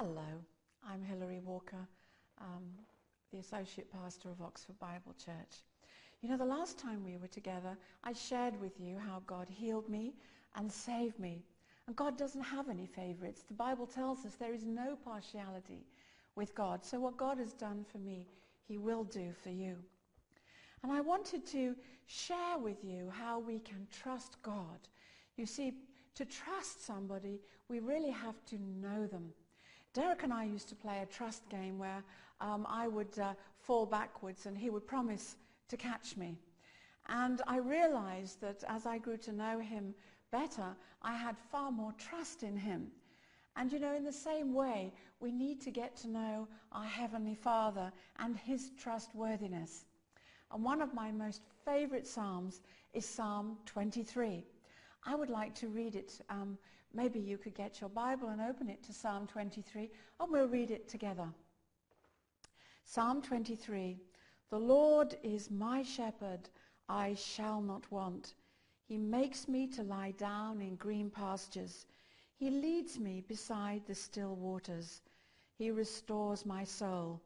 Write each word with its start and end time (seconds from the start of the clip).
Hello, 0.00 0.44
I'm 0.88 1.02
Hilary 1.02 1.40
Walker, 1.44 1.88
um, 2.40 2.62
the 3.32 3.40
Associate 3.40 3.92
Pastor 3.92 4.30
of 4.30 4.40
Oxford 4.40 4.78
Bible 4.78 5.12
Church. 5.18 5.64
You 6.22 6.28
know, 6.28 6.36
the 6.36 6.44
last 6.44 6.78
time 6.78 7.02
we 7.04 7.16
were 7.16 7.26
together, 7.26 7.76
I 8.04 8.12
shared 8.12 8.60
with 8.60 8.78
you 8.78 8.96
how 8.96 9.22
God 9.26 9.48
healed 9.50 9.88
me 9.88 10.14
and 10.54 10.70
saved 10.70 11.18
me. 11.18 11.42
And 11.88 11.96
God 11.96 12.16
doesn't 12.16 12.44
have 12.44 12.68
any 12.68 12.86
favorites. 12.86 13.42
The 13.42 13.54
Bible 13.54 13.88
tells 13.88 14.24
us 14.24 14.36
there 14.36 14.54
is 14.54 14.64
no 14.64 14.94
partiality 15.04 15.84
with 16.36 16.54
God. 16.54 16.84
So 16.84 17.00
what 17.00 17.16
God 17.16 17.38
has 17.38 17.52
done 17.52 17.84
for 17.90 17.98
me, 17.98 18.28
he 18.68 18.78
will 18.78 19.02
do 19.02 19.32
for 19.42 19.50
you. 19.50 19.74
And 20.84 20.92
I 20.92 21.00
wanted 21.00 21.44
to 21.48 21.74
share 22.06 22.56
with 22.56 22.84
you 22.84 23.10
how 23.10 23.40
we 23.40 23.58
can 23.58 23.84
trust 23.90 24.40
God. 24.44 24.78
You 25.36 25.44
see, 25.44 25.72
to 26.14 26.24
trust 26.24 26.86
somebody, 26.86 27.40
we 27.68 27.80
really 27.80 28.12
have 28.12 28.44
to 28.44 28.58
know 28.80 29.08
them. 29.08 29.32
Derek 29.94 30.22
and 30.22 30.32
I 30.32 30.44
used 30.44 30.68
to 30.68 30.74
play 30.74 31.00
a 31.02 31.06
trust 31.06 31.48
game 31.48 31.78
where 31.78 32.02
um, 32.40 32.66
I 32.68 32.88
would 32.88 33.18
uh, 33.18 33.32
fall 33.58 33.86
backwards 33.86 34.46
and 34.46 34.56
he 34.56 34.70
would 34.70 34.86
promise 34.86 35.36
to 35.68 35.76
catch 35.76 36.16
me. 36.16 36.38
And 37.08 37.40
I 37.46 37.58
realized 37.58 38.40
that 38.42 38.64
as 38.68 38.86
I 38.86 38.98
grew 38.98 39.16
to 39.18 39.32
know 39.32 39.58
him 39.58 39.94
better, 40.30 40.76
I 41.02 41.14
had 41.14 41.36
far 41.50 41.70
more 41.70 41.92
trust 41.98 42.42
in 42.42 42.56
him. 42.56 42.88
And 43.56 43.72
you 43.72 43.78
know, 43.78 43.96
in 43.96 44.04
the 44.04 44.12
same 44.12 44.52
way, 44.54 44.92
we 45.20 45.32
need 45.32 45.60
to 45.62 45.70
get 45.70 45.96
to 45.96 46.08
know 46.08 46.46
our 46.70 46.84
Heavenly 46.84 47.34
Father 47.34 47.90
and 48.18 48.36
his 48.36 48.70
trustworthiness. 48.78 49.84
And 50.52 50.62
one 50.62 50.80
of 50.80 50.94
my 50.94 51.10
most 51.10 51.42
favorite 51.64 52.06
Psalms 52.06 52.60
is 52.92 53.06
Psalm 53.06 53.56
23. 53.66 54.44
I 55.04 55.14
would 55.14 55.30
like 55.30 55.54
to 55.56 55.68
read 55.68 55.96
it. 55.96 56.20
Um, 56.28 56.58
maybe 56.92 57.18
you 57.18 57.38
could 57.38 57.54
get 57.54 57.80
your 57.80 57.90
Bible 57.90 58.28
and 58.28 58.40
open 58.40 58.68
it 58.68 58.82
to 58.84 58.92
Psalm 58.92 59.26
23, 59.26 59.90
and 60.20 60.32
we'll 60.32 60.48
read 60.48 60.70
it 60.70 60.88
together. 60.88 61.28
Psalm 62.84 63.20
23, 63.20 63.98
The 64.50 64.58
Lord 64.58 65.16
is 65.22 65.50
my 65.50 65.82
shepherd, 65.82 66.48
I 66.88 67.14
shall 67.14 67.60
not 67.60 67.90
want. 67.90 68.34
He 68.86 68.96
makes 68.96 69.46
me 69.46 69.66
to 69.68 69.82
lie 69.82 70.12
down 70.12 70.62
in 70.62 70.76
green 70.76 71.10
pastures. 71.10 71.84
He 72.36 72.50
leads 72.50 72.98
me 72.98 73.22
beside 73.28 73.82
the 73.86 73.94
still 73.94 74.34
waters. 74.36 75.02
He 75.58 75.70
restores 75.70 76.46
my 76.46 76.64
soul. 76.64 77.20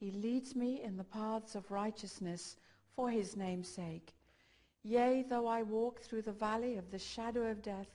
He 0.00 0.10
leads 0.12 0.56
me 0.56 0.82
in 0.82 0.96
the 0.96 1.04
paths 1.04 1.54
of 1.54 1.70
righteousness 1.70 2.56
for 2.96 3.10
his 3.10 3.36
name's 3.36 3.68
sake. 3.68 4.14
Yea, 4.82 5.22
though 5.28 5.46
I 5.46 5.62
walk 5.62 6.00
through 6.00 6.22
the 6.22 6.32
valley 6.32 6.76
of 6.76 6.90
the 6.90 6.98
shadow 6.98 7.50
of 7.50 7.62
death, 7.62 7.94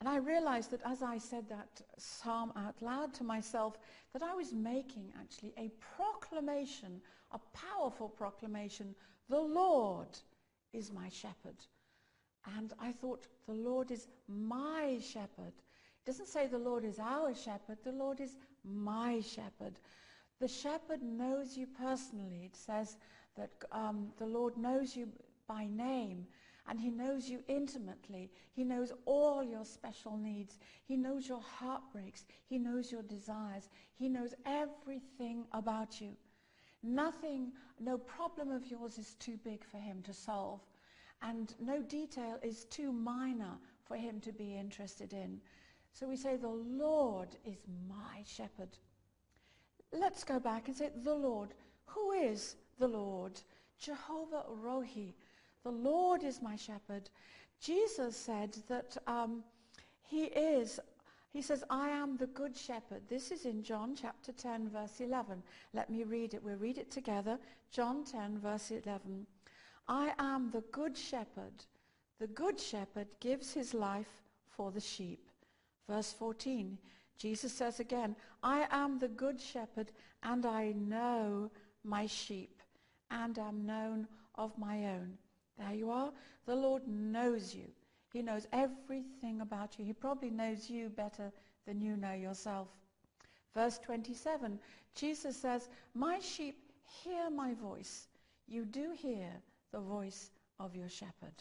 And 0.00 0.08
I 0.08 0.16
realized 0.16 0.70
that 0.70 0.80
as 0.84 1.02
I 1.02 1.18
said 1.18 1.48
that 1.50 1.82
psalm 1.98 2.52
out 2.56 2.80
loud 2.80 3.12
to 3.14 3.24
myself, 3.24 3.78
that 4.14 4.22
I 4.22 4.34
was 4.34 4.52
making 4.52 5.12
actually 5.20 5.52
a 5.58 5.70
proclamation, 5.96 7.02
a 7.32 7.40
powerful 7.52 8.08
proclamation. 8.08 8.94
The 9.28 9.40
Lord 9.40 10.08
is 10.72 10.90
my 10.90 11.10
shepherd. 11.10 11.56
And 12.56 12.72
I 12.80 12.92
thought, 12.92 13.26
the 13.46 13.52
Lord 13.52 13.90
is 13.90 14.08
my 14.26 14.98
shepherd. 15.02 15.52
It 15.52 16.06
doesn't 16.06 16.28
say 16.28 16.46
the 16.46 16.56
Lord 16.58 16.84
is 16.86 16.98
our 16.98 17.34
shepherd. 17.34 17.76
The 17.84 17.92
Lord 17.92 18.20
is 18.20 18.36
my 18.64 19.20
shepherd. 19.20 19.78
The 20.40 20.48
shepherd 20.48 21.02
knows 21.02 21.58
you 21.58 21.66
personally. 21.66 22.44
It 22.46 22.56
says 22.56 22.96
that 23.36 23.50
um, 23.70 24.08
the 24.18 24.24
Lord 24.26 24.56
knows 24.56 24.96
you 24.96 25.08
by 25.46 25.66
name 25.66 26.26
and 26.68 26.78
he 26.78 26.90
knows 26.90 27.28
you 27.28 27.42
intimately. 27.48 28.30
He 28.52 28.64
knows 28.64 28.92
all 29.04 29.42
your 29.42 29.64
special 29.64 30.16
needs. 30.16 30.58
He 30.84 30.96
knows 30.96 31.28
your 31.28 31.40
heartbreaks. 31.40 32.24
He 32.46 32.58
knows 32.58 32.92
your 32.92 33.02
desires. 33.02 33.68
He 33.94 34.08
knows 34.08 34.34
everything 34.46 35.44
about 35.52 36.00
you. 36.00 36.16
Nothing, 36.82 37.52
no 37.78 37.98
problem 37.98 38.50
of 38.50 38.66
yours 38.66 38.98
is 38.98 39.14
too 39.14 39.38
big 39.44 39.64
for 39.64 39.78
him 39.78 40.02
to 40.02 40.12
solve. 40.12 40.60
And 41.22 41.54
no 41.60 41.82
detail 41.82 42.38
is 42.42 42.64
too 42.64 42.92
minor 42.92 43.58
for 43.84 43.96
him 43.96 44.20
to 44.20 44.32
be 44.32 44.56
interested 44.56 45.12
in. 45.12 45.40
So 45.92 46.06
we 46.06 46.16
say, 46.16 46.36
the 46.36 46.48
Lord 46.48 47.28
is 47.44 47.64
my 47.88 48.22
shepherd. 48.24 48.78
Let's 49.92 50.24
go 50.24 50.38
back 50.38 50.68
and 50.68 50.76
say, 50.76 50.90
the 51.02 51.14
Lord. 51.14 51.50
Who 51.86 52.12
is 52.12 52.56
the 52.78 52.88
Lord? 52.88 53.40
Jehovah 53.78 54.44
Rohi. 54.64 55.14
The 55.64 55.70
Lord 55.70 56.22
is 56.22 56.40
my 56.40 56.56
shepherd. 56.56 57.10
Jesus 57.60 58.16
said 58.16 58.56
that 58.68 58.96
um, 59.06 59.44
he 60.02 60.24
is, 60.24 60.80
he 61.32 61.42
says, 61.42 61.62
I 61.68 61.90
am 61.90 62.16
the 62.16 62.28
good 62.28 62.56
shepherd. 62.56 63.02
This 63.08 63.30
is 63.30 63.44
in 63.44 63.62
John 63.62 63.94
chapter 63.94 64.32
10, 64.32 64.70
verse 64.70 65.00
11. 65.00 65.42
Let 65.74 65.90
me 65.90 66.04
read 66.04 66.34
it. 66.34 66.42
We'll 66.42 66.56
read 66.56 66.78
it 66.78 66.90
together. 66.90 67.38
John 67.70 68.04
10, 68.04 68.38
verse 68.38 68.70
11. 68.70 69.26
I 69.86 70.12
am 70.18 70.50
the 70.50 70.64
good 70.72 70.96
shepherd. 70.96 71.64
The 72.18 72.26
good 72.28 72.58
shepherd 72.58 73.08
gives 73.20 73.52
his 73.52 73.74
life 73.74 74.22
for 74.48 74.70
the 74.70 74.80
sheep. 74.80 75.30
Verse 75.88 76.12
14, 76.12 76.78
Jesus 77.18 77.52
says 77.52 77.80
again, 77.80 78.14
I 78.42 78.66
am 78.70 78.98
the 78.98 79.08
good 79.08 79.40
shepherd, 79.40 79.90
and 80.22 80.46
I 80.46 80.72
know 80.72 81.50
my 81.82 82.06
sheep, 82.06 82.62
and 83.10 83.38
am 83.38 83.66
known 83.66 84.06
of 84.36 84.56
my 84.56 84.86
own. 84.86 85.18
There 85.58 85.74
you 85.74 85.90
are. 85.90 86.12
The 86.46 86.54
Lord 86.54 86.86
knows 86.86 87.54
you. 87.54 87.66
He 88.12 88.22
knows 88.22 88.46
everything 88.52 89.40
about 89.40 89.78
you. 89.78 89.84
He 89.84 89.92
probably 89.92 90.30
knows 90.30 90.68
you 90.68 90.88
better 90.88 91.32
than 91.66 91.80
you 91.80 91.96
know 91.96 92.12
yourself. 92.12 92.68
Verse 93.54 93.78
27, 93.78 94.58
Jesus 94.94 95.36
says, 95.36 95.68
My 95.94 96.18
sheep 96.18 96.72
hear 97.02 97.30
my 97.30 97.54
voice. 97.54 98.08
You 98.48 98.64
do 98.64 98.92
hear 98.96 99.30
the 99.72 99.80
voice 99.80 100.30
of 100.58 100.74
your 100.74 100.88
shepherd. 100.88 101.34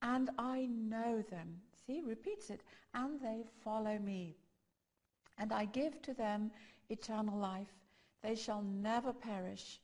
And 0.00 0.30
I 0.38 0.66
know 0.66 1.22
them. 1.30 1.60
See, 1.86 2.02
repeats 2.04 2.50
it. 2.50 2.62
And 2.94 3.20
they 3.20 3.44
follow 3.62 3.98
me. 3.98 4.36
And 5.38 5.52
I 5.52 5.66
give 5.66 6.00
to 6.02 6.14
them 6.14 6.50
eternal 6.88 7.38
life. 7.38 7.72
They 8.22 8.34
shall 8.34 8.62
never 8.62 9.12
perish. 9.12 9.80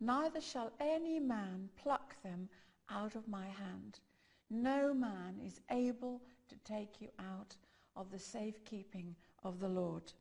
Neither 0.00 0.40
shall 0.40 0.72
any 0.80 1.18
man 1.18 1.68
pluck 1.76 2.14
them 2.22 2.48
out 2.90 3.14
of 3.14 3.28
my 3.28 3.46
hand. 3.46 4.00
No 4.50 4.94
man 4.94 5.40
is 5.44 5.60
able 5.70 6.22
to 6.48 6.56
take 6.64 7.00
you 7.00 7.08
out 7.18 7.56
of 7.96 8.10
the 8.10 8.18
safekeeping 8.18 9.14
of 9.42 9.58
the 9.58 9.68
Lord. 9.68 10.12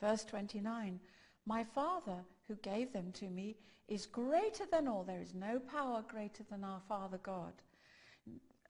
Verse 0.00 0.24
29, 0.24 1.00
my 1.46 1.64
Father 1.64 2.24
who 2.46 2.54
gave 2.56 2.92
them 2.92 3.12
to 3.12 3.28
me 3.28 3.56
is 3.88 4.06
greater 4.06 4.64
than 4.70 4.86
all. 4.86 5.02
There 5.02 5.20
is 5.20 5.34
no 5.34 5.58
power 5.58 6.04
greater 6.06 6.44
than 6.50 6.62
our 6.62 6.80
Father 6.88 7.18
God. 7.22 7.52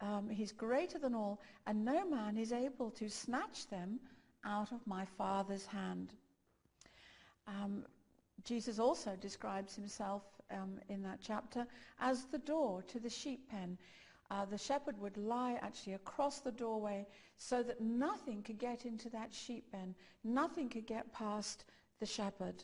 Um, 0.00 0.30
he's 0.30 0.52
greater 0.52 0.98
than 0.98 1.14
all, 1.14 1.40
and 1.66 1.84
no 1.84 2.08
man 2.08 2.38
is 2.38 2.52
able 2.52 2.90
to 2.92 3.08
snatch 3.08 3.68
them 3.68 3.98
out 4.44 4.70
of 4.72 4.86
my 4.86 5.04
Father's 5.04 5.66
hand. 5.66 6.12
Um, 7.48 7.84
Jesus 8.44 8.78
also 8.78 9.16
describes 9.20 9.74
himself 9.74 10.22
um, 10.50 10.78
in 10.88 11.02
that 11.02 11.18
chapter 11.22 11.66
as 12.00 12.24
the 12.24 12.38
door 12.38 12.82
to 12.88 12.98
the 12.98 13.10
sheep 13.10 13.48
pen. 13.50 13.78
Uh, 14.30 14.44
the 14.44 14.58
shepherd 14.58 14.98
would 15.00 15.16
lie 15.16 15.58
actually 15.62 15.94
across 15.94 16.40
the 16.40 16.52
doorway 16.52 17.06
so 17.38 17.62
that 17.62 17.80
nothing 17.80 18.42
could 18.42 18.58
get 18.58 18.84
into 18.84 19.08
that 19.08 19.32
sheep 19.32 19.64
pen. 19.72 19.94
Nothing 20.22 20.68
could 20.68 20.86
get 20.86 21.12
past 21.12 21.64
the 21.98 22.06
shepherd. 22.06 22.62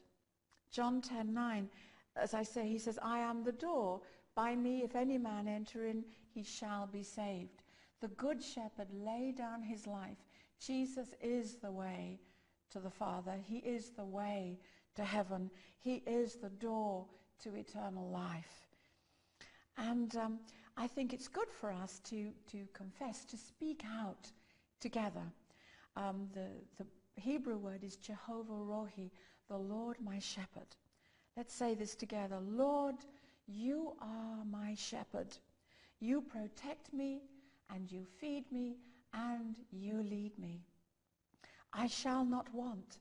John 0.70 1.00
10:9, 1.00 1.68
as 2.16 2.34
I 2.34 2.42
say, 2.42 2.68
he 2.68 2.78
says, 2.78 2.98
I 3.02 3.18
am 3.20 3.42
the 3.42 3.52
door. 3.52 4.02
By 4.34 4.54
me, 4.54 4.82
if 4.82 4.94
any 4.94 5.18
man 5.18 5.48
enter 5.48 5.86
in, 5.86 6.04
he 6.32 6.42
shall 6.42 6.86
be 6.86 7.02
saved. 7.02 7.62
The 8.00 8.08
good 8.08 8.42
shepherd 8.42 8.88
laid 8.92 9.36
down 9.36 9.62
his 9.62 9.86
life. 9.86 10.18
Jesus 10.58 11.14
is 11.20 11.56
the 11.56 11.72
way 11.72 12.20
to 12.70 12.80
the 12.80 12.90
Father. 12.90 13.36
He 13.42 13.58
is 13.58 13.90
the 13.90 14.04
way 14.04 14.58
to 14.96 15.04
heaven. 15.04 15.50
He 15.78 16.02
is 16.06 16.34
the 16.34 16.50
door 16.50 17.06
to 17.42 17.54
eternal 17.54 18.08
life. 18.10 18.68
And 19.76 20.14
um, 20.16 20.38
I 20.76 20.86
think 20.86 21.12
it's 21.12 21.28
good 21.28 21.50
for 21.50 21.70
us 21.70 22.00
to, 22.10 22.30
to 22.52 22.66
confess, 22.72 23.24
to 23.26 23.36
speak 23.36 23.82
out 24.00 24.30
together. 24.80 25.22
Um, 25.96 26.28
the, 26.32 26.48
the 26.78 26.86
Hebrew 27.20 27.56
word 27.56 27.84
is 27.84 27.96
Jehovah 27.96 28.52
Rohi, 28.52 29.10
the 29.48 29.56
Lord 29.56 29.96
my 30.02 30.18
shepherd. 30.18 30.76
Let's 31.36 31.54
say 31.54 31.74
this 31.74 31.94
together. 31.94 32.38
Lord, 32.40 32.96
you 33.46 33.94
are 34.00 34.44
my 34.50 34.74
shepherd. 34.74 35.36
You 36.00 36.22
protect 36.22 36.92
me 36.92 37.22
and 37.70 37.90
you 37.90 38.04
feed 38.20 38.50
me 38.52 38.76
and 39.12 39.56
you 39.70 40.02
lead 40.02 40.38
me. 40.38 40.60
I 41.72 41.86
shall 41.86 42.24
not 42.24 42.52
want. 42.54 42.98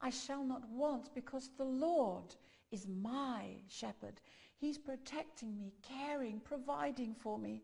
I 0.00 0.10
shall 0.10 0.44
not 0.44 0.68
want 0.68 1.14
because 1.14 1.50
the 1.56 1.64
Lord 1.64 2.34
is 2.74 2.88
my 2.88 3.54
shepherd. 3.68 4.20
He's 4.56 4.78
protecting 4.78 5.56
me, 5.56 5.72
caring, 5.80 6.40
providing 6.40 7.14
for 7.14 7.38
me. 7.38 7.62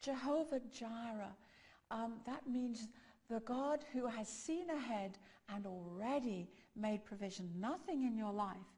Jehovah 0.00 0.60
Jireh, 0.72 1.34
um, 1.90 2.14
that 2.24 2.46
means 2.48 2.86
the 3.28 3.40
God 3.40 3.84
who 3.92 4.06
has 4.06 4.28
seen 4.28 4.70
ahead 4.70 5.18
and 5.48 5.66
already 5.66 6.48
made 6.76 7.04
provision. 7.04 7.50
Nothing 7.58 8.04
in 8.04 8.16
your 8.16 8.32
life 8.32 8.70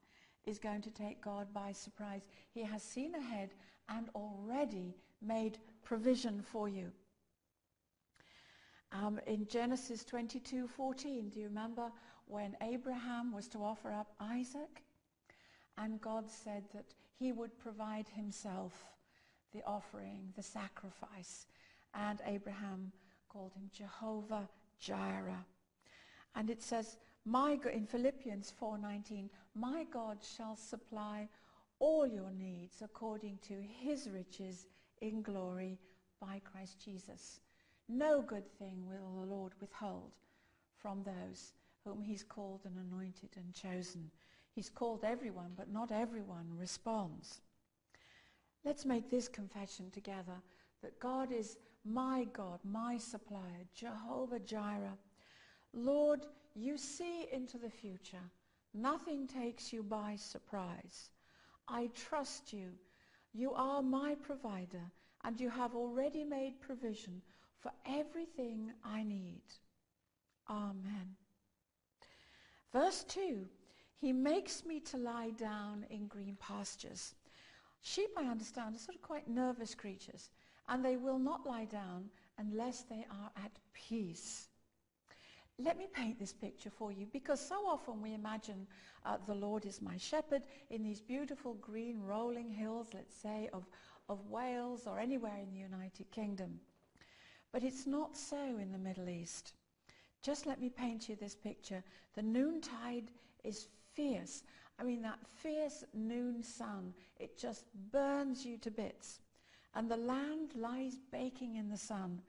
is 0.46 0.58
going 0.58 0.80
to 0.82 0.90
take 0.90 1.20
God 1.20 1.52
by 1.52 1.72
surprise. 1.72 2.22
He 2.54 2.62
has 2.62 2.82
seen 2.82 3.14
ahead 3.14 3.50
and 3.90 4.08
already 4.14 4.94
made 5.20 5.58
provision 5.82 6.40
for 6.40 6.68
you. 6.68 6.90
Um, 8.92 9.20
in 9.26 9.46
Genesis 9.46 10.04
22:14, 10.04 11.30
do 11.30 11.40
you 11.40 11.48
remember 11.48 11.90
when 12.26 12.56
Abraham 12.62 13.32
was 13.32 13.48
to 13.48 13.58
offer 13.58 13.92
up 13.92 14.14
Isaac? 14.20 14.85
And 15.78 16.00
God 16.00 16.30
said 16.30 16.64
that 16.74 16.94
he 17.18 17.32
would 17.32 17.58
provide 17.58 18.08
himself 18.08 18.84
the 19.52 19.62
offering, 19.66 20.32
the 20.36 20.42
sacrifice. 20.42 21.46
And 21.94 22.20
Abraham 22.26 22.92
called 23.28 23.52
him 23.54 23.70
Jehovah 23.72 24.48
Jireh. 24.78 25.44
And 26.34 26.50
it 26.50 26.62
says, 26.62 26.96
my 27.24 27.58
in 27.72 27.86
Philippians 27.86 28.52
4:19, 28.60 29.28
my 29.54 29.84
God 29.90 30.18
shall 30.22 30.56
supply 30.56 31.28
all 31.80 32.06
your 32.06 32.30
needs 32.30 32.82
according 32.82 33.38
to 33.48 33.60
his 33.60 34.08
riches 34.08 34.66
in 35.00 35.22
glory 35.22 35.78
by 36.20 36.40
Christ 36.44 36.78
Jesus. 36.82 37.40
No 37.88 38.22
good 38.22 38.48
thing 38.58 38.86
will 38.86 39.20
the 39.20 39.26
Lord 39.34 39.52
withhold 39.60 40.12
from 40.78 41.02
those 41.02 41.52
whom 41.84 42.00
he's 42.00 42.22
called 42.22 42.60
and 42.64 42.76
anointed 42.78 43.30
and 43.36 43.52
chosen. 43.52 44.10
He's 44.56 44.70
called 44.70 45.04
everyone, 45.04 45.52
but 45.54 45.70
not 45.70 45.92
everyone 45.92 46.46
responds. 46.58 47.42
Let's 48.64 48.86
make 48.86 49.10
this 49.10 49.28
confession 49.28 49.90
together 49.90 50.40
that 50.82 50.98
God 50.98 51.30
is 51.30 51.58
my 51.84 52.26
God, 52.32 52.58
my 52.64 52.96
supplier, 52.96 53.66
Jehovah 53.74 54.40
Jireh. 54.40 54.96
Lord, 55.74 56.24
you 56.54 56.78
see 56.78 57.26
into 57.30 57.58
the 57.58 57.68
future. 57.68 58.30
Nothing 58.72 59.26
takes 59.26 59.74
you 59.74 59.82
by 59.82 60.16
surprise. 60.16 61.10
I 61.68 61.90
trust 61.94 62.54
you. 62.54 62.70
You 63.34 63.52
are 63.52 63.82
my 63.82 64.14
provider, 64.22 64.90
and 65.22 65.38
you 65.38 65.50
have 65.50 65.74
already 65.74 66.24
made 66.24 66.62
provision 66.62 67.20
for 67.58 67.72
everything 67.86 68.72
I 68.82 69.02
need. 69.02 69.42
Amen. 70.48 71.14
Verse 72.72 73.04
2, 73.04 73.46
he 73.98 74.12
makes 74.12 74.64
me 74.64 74.80
to 74.80 74.96
lie 74.96 75.30
down 75.30 75.86
in 75.90 76.06
green 76.06 76.36
pastures. 76.38 77.14
Sheep, 77.82 78.10
I 78.16 78.24
understand, 78.24 78.74
are 78.74 78.78
sort 78.78 78.96
of 78.96 79.02
quite 79.02 79.28
nervous 79.28 79.74
creatures, 79.74 80.30
and 80.68 80.84
they 80.84 80.96
will 80.96 81.18
not 81.18 81.46
lie 81.46 81.64
down 81.64 82.10
unless 82.38 82.82
they 82.82 83.06
are 83.10 83.30
at 83.36 83.52
peace. 83.72 84.48
Let 85.58 85.78
me 85.78 85.86
paint 85.90 86.18
this 86.18 86.34
picture 86.34 86.68
for 86.68 86.92
you 86.92 87.06
because 87.10 87.40
so 87.40 87.66
often 87.66 88.02
we 88.02 88.12
imagine 88.12 88.66
uh, 89.06 89.16
the 89.26 89.34
Lord 89.34 89.64
is 89.64 89.80
my 89.80 89.96
shepherd 89.96 90.42
in 90.68 90.82
these 90.82 91.00
beautiful 91.00 91.54
green 91.54 92.02
rolling 92.02 92.50
hills, 92.50 92.88
let's 92.92 93.16
say, 93.16 93.48
of, 93.54 93.64
of 94.10 94.28
Wales 94.28 94.86
or 94.86 94.98
anywhere 94.98 95.38
in 95.42 95.50
the 95.50 95.58
United 95.58 96.10
Kingdom. 96.10 96.60
But 97.52 97.62
it's 97.62 97.86
not 97.86 98.18
so 98.18 98.36
in 98.36 98.70
the 98.70 98.78
Middle 98.78 99.08
East. 99.08 99.54
Just 100.22 100.44
let 100.44 100.60
me 100.60 100.68
paint 100.68 101.08
you 101.08 101.16
this 101.16 101.34
picture. 101.34 101.82
The 102.14 102.22
noontide 102.22 103.10
is 103.42 103.68
fierce. 103.96 104.42
I 104.78 104.84
mean, 104.84 105.02
that 105.02 105.18
fierce 105.26 105.84
noon 105.94 106.42
sun, 106.42 106.92
it 107.18 107.38
just 107.38 107.64
burns 107.90 108.44
you 108.44 108.58
to 108.58 108.70
bits. 108.70 109.20
And 109.74 109.90
the 109.90 109.96
land 109.96 110.50
lies 110.54 110.98
baking 111.10 111.56
in 111.56 111.68
the 111.68 111.76
sun. 111.76 112.20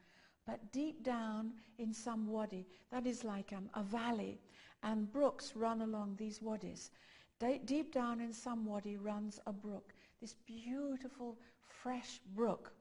But 0.45 0.71
deep 0.71 1.03
down 1.03 1.51
in 1.77 1.93
some 1.93 2.27
wadi, 2.27 2.65
that 2.89 3.05
is 3.05 3.25
like 3.25 3.51
um, 3.51 3.69
a 3.73 3.83
valley, 3.83 4.39
and 4.81 5.11
brooks 5.11 5.53
run 5.55 5.81
along 5.81 6.15
these 6.17 6.41
wadis. 6.41 6.91
De- 7.39 7.59
deep 7.65 7.93
down 7.93 8.21
in 8.21 8.31
some 8.31 8.65
wadi 8.65 8.95
runs 8.95 9.41
a 9.45 9.51
brook, 9.51 9.93
this 10.21 10.35
beautiful 10.45 11.37
fresh 11.67 12.21
brook. 12.33 12.71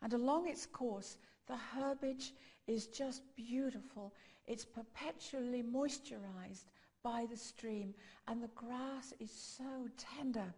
And 0.00 0.12
along 0.12 0.48
its 0.48 0.64
course, 0.64 1.18
the 1.48 1.56
herbage 1.56 2.32
is 2.68 2.86
just 2.86 3.22
beautiful. 3.34 4.14
It's 4.46 4.64
perpetually 4.64 5.62
moisturized 5.62 6.66
by 7.08 7.24
the 7.30 7.36
stream, 7.36 7.94
and 8.26 8.42
the 8.42 8.50
grass 8.54 9.14
is 9.18 9.30
so 9.30 9.88
tender. 9.96 10.52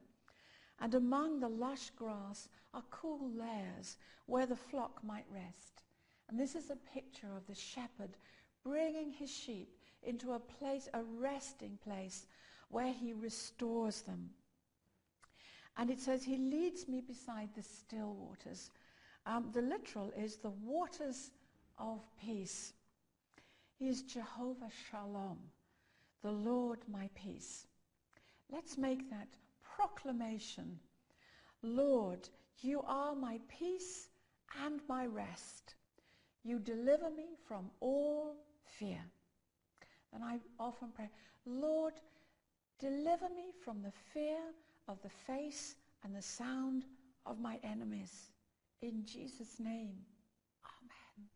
And 0.80 0.96
among 0.96 1.38
the 1.38 1.48
lush 1.48 1.90
grass 1.90 2.48
are 2.74 2.82
cool 2.90 3.30
layers 3.36 3.98
where 4.26 4.46
the 4.46 4.56
flock 4.56 4.98
might 5.04 5.26
rest. 5.32 5.84
And 6.28 6.38
this 6.38 6.56
is 6.56 6.70
a 6.70 6.92
picture 6.92 7.36
of 7.36 7.46
the 7.46 7.54
shepherd 7.54 8.16
bringing 8.64 9.12
his 9.12 9.30
sheep 9.30 9.68
into 10.02 10.32
a 10.32 10.40
place, 10.40 10.88
a 10.92 11.04
resting 11.20 11.78
place, 11.84 12.26
where 12.68 12.92
he 12.92 13.12
restores 13.12 14.00
them. 14.02 14.30
And 15.76 15.88
it 15.88 16.00
says, 16.00 16.24
he 16.24 16.36
leads 16.36 16.88
me 16.88 17.00
beside 17.00 17.50
the 17.54 17.62
still 17.62 18.14
waters. 18.14 18.72
Um, 19.24 19.50
the 19.52 19.62
literal 19.62 20.12
is 20.18 20.36
the 20.36 20.50
waters 20.50 21.30
of 21.78 22.00
peace. 22.20 22.72
He 23.78 23.88
is 23.88 24.02
Jehovah 24.02 24.70
Shalom 24.90 25.38
the 26.22 26.30
Lord 26.30 26.80
my 26.90 27.08
peace. 27.14 27.66
Let's 28.50 28.76
make 28.76 29.08
that 29.10 29.28
proclamation. 29.62 30.78
Lord, 31.62 32.28
you 32.60 32.82
are 32.86 33.14
my 33.14 33.38
peace 33.48 34.08
and 34.64 34.80
my 34.88 35.06
rest. 35.06 35.74
You 36.42 36.58
deliver 36.58 37.10
me 37.10 37.36
from 37.46 37.70
all 37.80 38.36
fear. 38.64 39.00
And 40.12 40.24
I 40.24 40.40
often 40.58 40.88
pray, 40.94 41.10
Lord, 41.46 41.94
deliver 42.78 43.28
me 43.28 43.52
from 43.64 43.82
the 43.82 43.92
fear 44.12 44.38
of 44.88 45.00
the 45.02 45.10
face 45.10 45.76
and 46.02 46.14
the 46.14 46.22
sound 46.22 46.84
of 47.26 47.40
my 47.40 47.58
enemies. 47.62 48.30
In 48.82 49.04
Jesus' 49.04 49.60
name, 49.60 49.96
amen. 50.64 51.28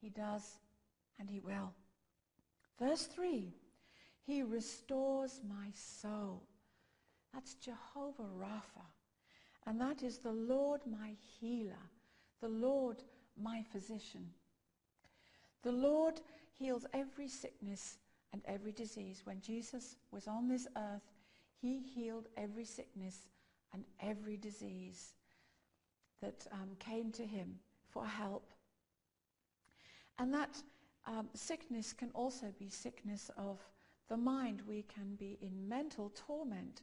He 0.00 0.10
does 0.10 0.58
and 1.18 1.30
he 1.30 1.40
will. 1.40 1.72
Verse 2.78 3.06
3, 3.06 3.54
he 4.28 4.42
restores 4.42 5.40
my 5.48 5.70
soul. 5.72 6.42
That's 7.32 7.54
Jehovah 7.54 8.28
Rapha. 8.38 8.84
And 9.66 9.80
that 9.80 10.02
is 10.02 10.18
the 10.18 10.32
Lord 10.32 10.82
my 10.86 11.14
healer, 11.40 11.88
the 12.42 12.48
Lord 12.48 13.02
my 13.42 13.64
physician. 13.72 14.28
The 15.62 15.72
Lord 15.72 16.20
heals 16.52 16.84
every 16.92 17.26
sickness 17.26 17.96
and 18.34 18.42
every 18.44 18.70
disease. 18.70 19.22
When 19.24 19.40
Jesus 19.40 19.96
was 20.10 20.28
on 20.28 20.46
this 20.46 20.68
earth, 20.76 21.10
he 21.58 21.80
healed 21.80 22.28
every 22.36 22.66
sickness 22.66 23.28
and 23.72 23.82
every 23.98 24.36
disease 24.36 25.14
that 26.20 26.46
um, 26.52 26.76
came 26.78 27.12
to 27.12 27.24
him 27.24 27.58
for 27.88 28.04
help. 28.04 28.50
And 30.18 30.34
that 30.34 30.60
um, 31.06 31.28
sickness 31.32 31.94
can 31.94 32.10
also 32.12 32.52
be 32.58 32.68
sickness 32.68 33.30
of 33.38 33.58
the 34.08 34.16
mind, 34.16 34.62
we 34.66 34.82
can 34.82 35.16
be 35.16 35.38
in 35.42 35.68
mental 35.68 36.12
torment. 36.14 36.82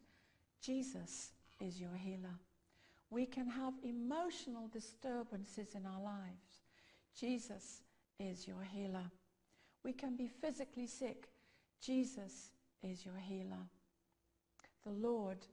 Jesus 0.62 1.32
is 1.60 1.79
your 1.82 1.96
healer. 1.96 2.39
We 3.10 3.25
can 3.25 3.48
have 3.48 3.74
emotional 3.84 4.67
disturbances 4.67 5.75
in 5.75 5.86
our 5.86 6.01
lives. 6.01 6.62
Jesus 7.20 7.82
is 8.20 8.48
your 8.48 8.63
healer. 8.63 9.12
We 9.84 9.94
can 9.94 10.15
be 10.15 10.27
physically 10.27 10.88
sick. 10.88 11.29
Jesus 11.82 12.51
is 12.84 13.05
your 13.05 13.17
healer. 13.17 13.70
The 14.84 14.91
Lord 14.91 15.46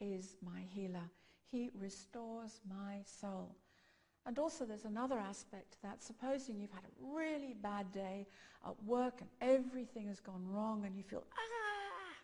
is 0.00 0.36
my 0.44 0.60
healer. 0.60 1.10
He 1.50 1.70
restores 1.78 2.60
my 2.68 2.98
soul. 3.04 3.56
And 4.26 4.40
also 4.40 4.64
there's 4.64 4.84
another 4.84 5.18
aspect 5.18 5.72
to 5.72 5.82
that. 5.82 6.02
Supposing 6.02 6.60
you've 6.60 6.72
had 6.72 6.82
a 6.84 7.16
really 7.16 7.54
bad 7.54 7.92
day 7.92 8.26
at 8.66 8.82
work 8.84 9.20
and 9.20 9.30
everything 9.40 10.08
has 10.08 10.18
gone 10.18 10.44
wrong 10.48 10.84
and 10.84 10.96
you 10.96 11.04
feel, 11.04 11.22
ah! 11.32 12.16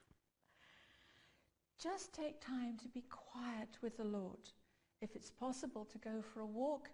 Just 1.80 2.12
take 2.12 2.40
time 2.40 2.76
to 2.82 2.88
be 2.88 3.04
quiet 3.09 3.68
with 3.82 3.97
the 3.97 4.04
Lord. 4.04 4.50
If 5.00 5.14
it's 5.14 5.30
possible 5.30 5.85
to 5.85 5.99
go 5.99 6.23
for 6.23 6.40
a 6.40 6.47
walk 6.47 6.90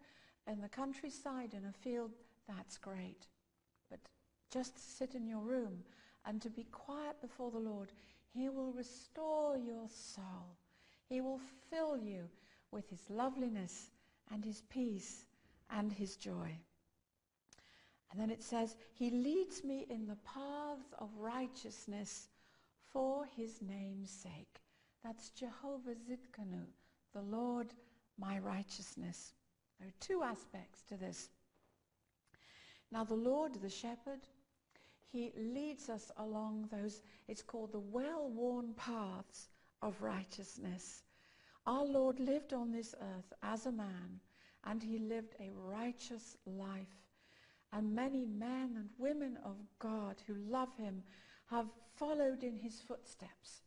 in 0.47 0.61
the 0.61 0.69
countryside 0.69 1.55
in 1.55 1.65
a 1.65 1.73
field, 1.73 2.11
that's 2.47 2.77
great. 2.77 3.27
But 3.91 4.00
just 4.50 4.99
sit 4.99 5.15
in 5.15 5.27
your 5.27 5.41
room 5.41 5.85
and 6.27 6.41
to 6.43 6.50
be 6.50 6.65
quiet 6.71 7.21
before 7.23 7.50
the 7.50 7.59
Lord, 7.59 7.93
he 8.35 8.50
will 8.50 8.73
restore 8.73 9.57
your 9.57 9.88
soul. 9.88 10.59
He 11.09 11.23
will 11.23 11.41
fill 11.71 11.97
you 11.97 12.29
with 12.71 12.91
his 12.91 13.09
loveliness 13.09 13.91
and 14.32 14.44
his 14.44 14.62
peace 14.68 15.25
and 15.70 15.92
his 15.92 16.16
joy. 16.16 16.58
And 18.11 18.20
then 18.20 18.30
it 18.30 18.42
says, 18.42 18.76
he 18.94 19.11
leads 19.11 19.64
me 19.64 19.87
in 19.90 20.06
the 20.06 20.16
paths 20.25 20.94
of 20.99 21.11
righteousness 21.18 22.28
for 22.90 23.26
his 23.37 23.61
name's 23.61 24.11
sake. 24.11 24.61
That's 25.04 25.30
Jehovah 25.30 25.94
Zidkenu, 25.94 26.64
the 27.14 27.23
Lord 27.23 27.75
my 28.18 28.38
righteousness. 28.38 29.32
There 29.78 29.88
are 29.88 30.00
two 30.00 30.23
aspects 30.23 30.82
to 30.88 30.97
this. 30.97 31.28
Now 32.90 33.04
the 33.04 33.14
Lord, 33.14 33.54
the 33.54 33.68
shepherd, 33.68 34.20
he 35.06 35.32
leads 35.37 35.88
us 35.88 36.11
along 36.16 36.68
those, 36.70 37.02
it's 37.28 37.42
called 37.42 37.73
the 37.73 37.78
well-worn 37.78 38.75
paths 38.75 39.49
of 39.82 40.02
righteousness. 40.02 41.02
Our 41.69 41.85
Lord 41.85 42.19
lived 42.19 42.55
on 42.55 42.73
this 42.73 42.95
earth 42.99 43.31
as 43.43 43.67
a 43.67 43.73
man, 43.73 44.21
and 44.65 44.83
he 44.83 44.99
lived 44.99 45.35
a 45.39 45.51
righteous 45.53 46.35
life. 46.47 47.05
And 47.75 47.95
many 47.95 48.25
men 48.25 48.77
and 48.77 48.89
women 48.97 49.37
of 49.45 49.57
God 49.79 50.17
who 50.27 50.33
love 50.49 50.75
him 50.79 51.03
have 51.51 51.67
followed 51.95 52.43
in 52.43 52.57
his 52.57 52.81
footsteps. 52.81 53.65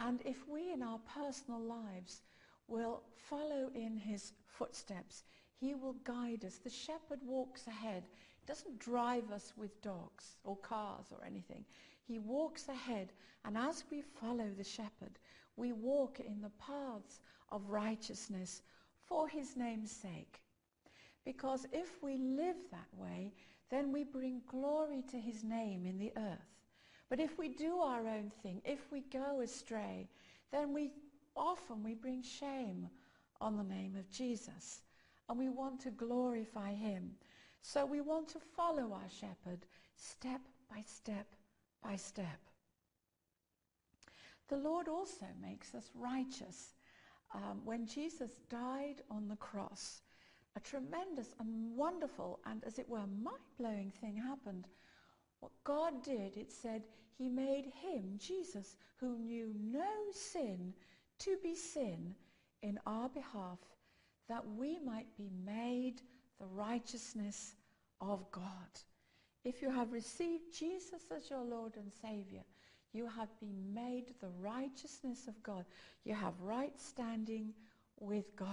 And 0.00 0.22
if 0.24 0.48
we 0.48 0.72
in 0.72 0.82
our 0.82 0.98
personal 1.14 1.60
lives 1.60 2.22
will 2.68 3.02
follow 3.28 3.70
in 3.74 3.98
his 3.98 4.32
footsteps, 4.46 5.24
he 5.60 5.74
will 5.74 5.96
guide 6.04 6.42
us. 6.42 6.56
The 6.56 6.70
shepherd 6.70 7.20
walks 7.22 7.66
ahead. 7.66 8.04
He 8.40 8.46
doesn't 8.46 8.78
drive 8.78 9.30
us 9.30 9.52
with 9.58 9.82
dogs 9.82 10.38
or 10.42 10.56
cars 10.56 11.08
or 11.10 11.22
anything. 11.22 11.66
He 12.06 12.18
walks 12.18 12.68
ahead, 12.68 13.12
and 13.44 13.58
as 13.58 13.84
we 13.90 14.00
follow 14.00 14.48
the 14.56 14.64
shepherd, 14.64 15.18
we 15.56 15.72
walk 15.72 16.20
in 16.20 16.40
the 16.40 16.50
paths 16.50 17.20
of 17.50 17.68
righteousness 17.68 18.62
for 19.04 19.28
his 19.28 19.56
name's 19.56 19.90
sake. 19.90 20.40
Because 21.24 21.66
if 21.72 22.02
we 22.02 22.16
live 22.16 22.56
that 22.70 22.88
way, 22.96 23.32
then 23.70 23.92
we 23.92 24.04
bring 24.04 24.42
glory 24.46 25.02
to 25.10 25.18
his 25.18 25.42
name 25.42 25.86
in 25.86 25.98
the 25.98 26.12
earth. 26.16 26.54
But 27.08 27.20
if 27.20 27.38
we 27.38 27.48
do 27.48 27.78
our 27.78 28.06
own 28.06 28.30
thing, 28.42 28.62
if 28.64 28.90
we 28.92 29.00
go 29.00 29.40
astray, 29.40 30.08
then 30.52 30.72
we 30.72 30.92
often 31.36 31.82
we 31.82 31.94
bring 31.94 32.22
shame 32.22 32.88
on 33.40 33.56
the 33.56 33.64
name 33.64 33.96
of 33.96 34.10
Jesus. 34.10 34.82
And 35.28 35.38
we 35.38 35.48
want 35.48 35.80
to 35.80 35.90
glorify 35.90 36.72
him. 36.72 37.16
So 37.62 37.84
we 37.84 38.00
want 38.00 38.28
to 38.28 38.38
follow 38.38 38.92
our 38.92 39.08
shepherd 39.08 39.66
step 39.96 40.40
by 40.70 40.82
step 40.86 41.26
by 41.86 41.96
step. 41.96 42.40
The 44.48 44.56
Lord 44.56 44.88
also 44.88 45.26
makes 45.40 45.74
us 45.74 45.90
righteous. 45.94 46.74
Um, 47.34 47.60
when 47.64 47.86
Jesus 47.86 48.30
died 48.48 49.02
on 49.10 49.28
the 49.28 49.36
cross, 49.36 50.02
a 50.56 50.60
tremendous 50.60 51.34
and 51.38 51.76
wonderful 51.76 52.40
and, 52.46 52.62
as 52.64 52.78
it 52.78 52.88
were, 52.88 53.06
mind-blowing 53.22 53.92
thing 54.00 54.16
happened. 54.16 54.66
What 55.40 55.52
God 55.64 56.02
did, 56.02 56.36
it 56.36 56.52
said, 56.52 56.82
he 57.18 57.28
made 57.28 57.66
him, 57.66 58.14
Jesus, 58.18 58.76
who 58.96 59.18
knew 59.18 59.52
no 59.60 59.90
sin, 60.12 60.72
to 61.20 61.36
be 61.42 61.54
sin 61.54 62.14
in 62.62 62.78
our 62.86 63.08
behalf, 63.08 63.58
that 64.28 64.44
we 64.56 64.78
might 64.84 65.14
be 65.16 65.30
made 65.44 66.02
the 66.38 66.46
righteousness 66.46 67.54
of 68.00 68.30
God. 68.30 68.42
If 69.46 69.62
you 69.62 69.70
have 69.70 69.92
received 69.92 70.52
Jesus 70.52 71.02
as 71.16 71.30
your 71.30 71.44
Lord 71.44 71.76
and 71.76 71.92
Savior, 72.02 72.42
you 72.92 73.06
have 73.06 73.28
been 73.38 73.72
made 73.72 74.06
the 74.20 74.30
righteousness 74.40 75.28
of 75.28 75.40
God. 75.44 75.64
You 76.02 76.16
have 76.16 76.34
right 76.40 76.72
standing 76.80 77.54
with 78.00 78.34
God. 78.34 78.50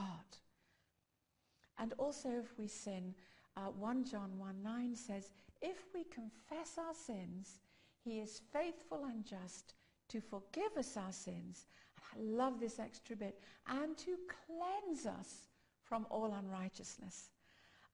And 1.79 1.93
also 1.97 2.29
if 2.29 2.59
we 2.59 2.67
sin, 2.67 3.15
uh, 3.57 3.71
1 3.79 4.05
John 4.05 4.37
1 4.37 4.61
9 4.61 4.95
says, 4.95 5.31
if 5.63 5.77
we 5.95 6.03
confess 6.03 6.77
our 6.77 6.93
sins, 6.93 7.61
he 8.03 8.19
is 8.19 8.43
faithful 8.51 9.05
and 9.05 9.25
just 9.25 9.73
to 10.09 10.21
forgive 10.21 10.77
us 10.77 10.95
our 10.95 11.11
sins. 11.11 11.65
And 11.95 12.05
I 12.13 12.37
love 12.37 12.59
this 12.59 12.77
extra 12.77 13.15
bit. 13.15 13.39
And 13.65 13.97
to 13.97 14.15
cleanse 14.45 15.07
us 15.07 15.47
from 15.81 16.05
all 16.11 16.35
unrighteousness. 16.35 17.29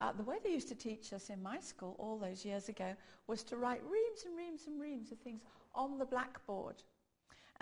Uh, 0.01 0.13
the 0.13 0.23
way 0.23 0.37
they 0.43 0.51
used 0.51 0.69
to 0.69 0.75
teach 0.75 1.11
us 1.11 1.29
in 1.29 1.43
my 1.43 1.59
school 1.59 1.95
all 1.99 2.17
those 2.17 2.45
years 2.45 2.69
ago 2.69 2.95
was 3.27 3.43
to 3.43 3.57
write 3.57 3.81
reams 3.83 4.23
and 4.25 4.37
reams 4.37 4.61
and 4.67 4.79
reams 4.79 5.11
of 5.11 5.19
things 5.19 5.41
on 5.75 5.97
the 5.97 6.05
blackboard. 6.05 6.81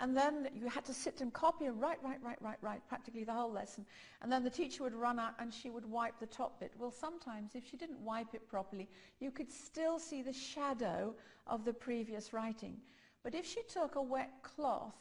And 0.00 0.16
then 0.16 0.48
you 0.54 0.68
had 0.68 0.84
to 0.84 0.94
sit 0.94 1.20
and 1.20 1.32
copy 1.32 1.66
and 1.66 1.80
write, 1.80 1.98
write, 2.04 2.22
write, 2.22 2.40
write, 2.40 2.58
write, 2.60 2.86
practically 2.88 3.24
the 3.24 3.32
whole 3.32 3.50
lesson. 3.50 3.84
And 4.22 4.30
then 4.30 4.44
the 4.44 4.50
teacher 4.50 4.84
would 4.84 4.94
run 4.94 5.18
out 5.18 5.34
and 5.40 5.52
she 5.52 5.70
would 5.70 5.84
wipe 5.84 6.20
the 6.20 6.26
top 6.26 6.60
bit. 6.60 6.72
Well, 6.78 6.92
sometimes 6.92 7.56
if 7.56 7.68
she 7.68 7.76
didn't 7.76 7.98
wipe 7.98 8.32
it 8.32 8.48
properly, 8.48 8.88
you 9.18 9.32
could 9.32 9.50
still 9.50 9.98
see 9.98 10.22
the 10.22 10.32
shadow 10.32 11.16
of 11.48 11.64
the 11.64 11.72
previous 11.72 12.32
writing. 12.32 12.76
But 13.24 13.34
if 13.34 13.44
she 13.44 13.62
took 13.62 13.96
a 13.96 14.02
wet 14.02 14.30
cloth, 14.42 14.94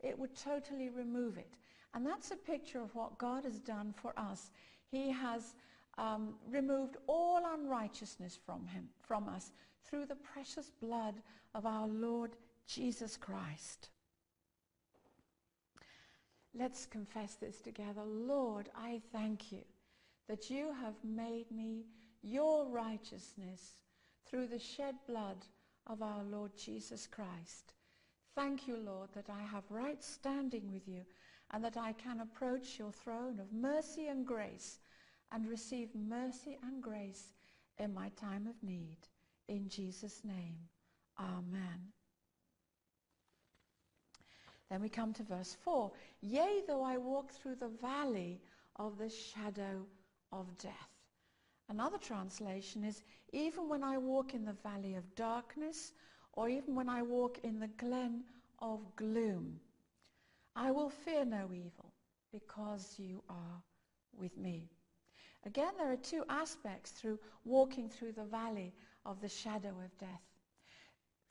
it 0.00 0.18
would 0.18 0.34
totally 0.34 0.88
remove 0.88 1.36
it. 1.36 1.58
And 1.92 2.06
that's 2.06 2.30
a 2.30 2.36
picture 2.36 2.80
of 2.80 2.94
what 2.94 3.18
God 3.18 3.44
has 3.44 3.58
done 3.60 3.92
for 4.00 4.18
us. 4.18 4.50
He 4.90 5.10
has 5.10 5.54
um, 5.98 6.34
removed 6.48 6.96
all 7.06 7.42
unrighteousness 7.54 8.38
from 8.46 8.66
him, 8.66 8.88
from 9.00 9.28
us, 9.28 9.52
through 9.84 10.06
the 10.06 10.14
precious 10.14 10.70
blood 10.80 11.14
of 11.54 11.66
our 11.66 11.88
Lord 11.88 12.36
Jesus 12.66 13.16
Christ. 13.16 13.90
Let's 16.54 16.86
confess 16.86 17.34
this 17.34 17.60
together. 17.60 18.02
Lord, 18.04 18.68
I 18.76 19.00
thank 19.12 19.52
you 19.52 19.62
that 20.28 20.50
you 20.50 20.72
have 20.80 20.94
made 21.04 21.50
me 21.50 21.84
your 22.22 22.66
righteousness 22.66 23.76
through 24.26 24.46
the 24.48 24.58
shed 24.58 24.94
blood 25.06 25.44
of 25.86 26.02
our 26.02 26.22
Lord 26.24 26.52
Jesus 26.56 27.06
Christ. 27.06 27.72
Thank 28.34 28.68
you, 28.68 28.76
Lord, 28.76 29.08
that 29.14 29.30
I 29.30 29.42
have 29.42 29.64
right 29.70 30.02
standing 30.02 30.70
with 30.72 30.86
you 30.86 31.02
and 31.52 31.64
that 31.64 31.76
I 31.76 31.92
can 31.92 32.20
approach 32.20 32.78
your 32.78 32.92
throne 32.92 33.40
of 33.40 33.52
mercy 33.52 34.08
and 34.08 34.26
grace 34.26 34.78
and 35.32 35.48
receive 35.48 35.88
mercy 35.94 36.58
and 36.62 36.82
grace 36.82 37.32
in 37.78 37.94
my 37.94 38.08
time 38.10 38.46
of 38.46 38.62
need. 38.62 38.98
In 39.48 39.68
Jesus' 39.68 40.22
name, 40.24 40.56
amen. 41.18 41.92
Then 44.70 44.82
we 44.82 44.88
come 44.88 45.12
to 45.14 45.22
verse 45.22 45.56
4. 45.62 45.90
Yea, 46.20 46.62
though 46.66 46.82
I 46.82 46.98
walk 46.98 47.32
through 47.32 47.56
the 47.56 47.70
valley 47.80 48.40
of 48.76 48.98
the 48.98 49.08
shadow 49.08 49.86
of 50.32 50.46
death. 50.58 50.72
Another 51.70 51.98
translation 51.98 52.84
is, 52.84 53.02
even 53.32 53.68
when 53.68 53.82
I 53.82 53.98
walk 53.98 54.34
in 54.34 54.44
the 54.44 54.56
valley 54.62 54.94
of 54.94 55.14
darkness, 55.14 55.92
or 56.32 56.48
even 56.48 56.74
when 56.74 56.88
I 56.88 57.02
walk 57.02 57.38
in 57.42 57.58
the 57.58 57.68
glen 57.68 58.24
of 58.60 58.80
gloom, 58.96 59.60
I 60.56 60.70
will 60.70 60.90
fear 60.90 61.24
no 61.24 61.50
evil, 61.52 61.92
because 62.32 62.94
you 62.98 63.22
are 63.28 63.62
with 64.18 64.36
me. 64.36 64.68
Again, 65.48 65.72
there 65.78 65.90
are 65.90 65.96
two 65.96 66.24
aspects 66.28 66.90
through 66.90 67.18
walking 67.42 67.88
through 67.88 68.12
the 68.12 68.26
valley 68.26 68.74
of 69.06 69.22
the 69.22 69.30
shadow 69.30 69.70
of 69.82 69.96
death. 69.96 70.20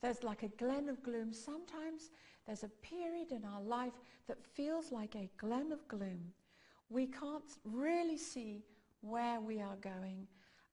There's 0.02 0.24
like 0.24 0.42
a 0.42 0.48
glen 0.48 0.90
of 0.90 1.04
gloom. 1.04 1.32
Sometimes 1.32 2.10
there's 2.48 2.64
a 2.64 2.72
period 2.82 3.32
in 3.32 3.46
our 3.46 3.62
life 3.62 4.02
that 4.28 4.44
feels 4.56 4.92
like 4.92 5.14
a 5.14 5.30
glen 5.38 5.72
of 5.72 5.88
gloom. 5.88 6.34
We 6.90 7.06
can't 7.06 7.60
really 7.64 8.18
see 8.18 8.64
where 9.02 9.40
we 9.40 9.62
are 9.62 9.76
going. 9.76 10.26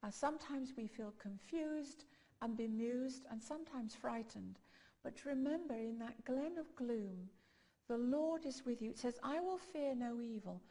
Uh, 0.03 0.11
sometimes 0.11 0.73
we 0.75 0.87
feel 0.87 1.13
confused 1.19 2.07
and 2.41 2.57
bemused 2.57 3.27
and 3.31 3.43
sometimes 3.43 3.95
frightened. 3.95 4.59
But 5.03 5.27
remember, 5.27 5.75
in 5.75 5.99
that 5.99 6.25
glen 6.25 6.57
of 6.59 6.75
gloom, 6.77 7.29
the 7.89 7.99
Lord 7.99 8.47
is 8.47 8.63
with 8.65 8.81
you. 8.81 8.89
It 8.89 8.99
says, 8.99 9.19
I 9.23 9.41
will 9.41 9.59
fear 9.59 9.95
no 9.95 10.23
evil. 10.23 10.63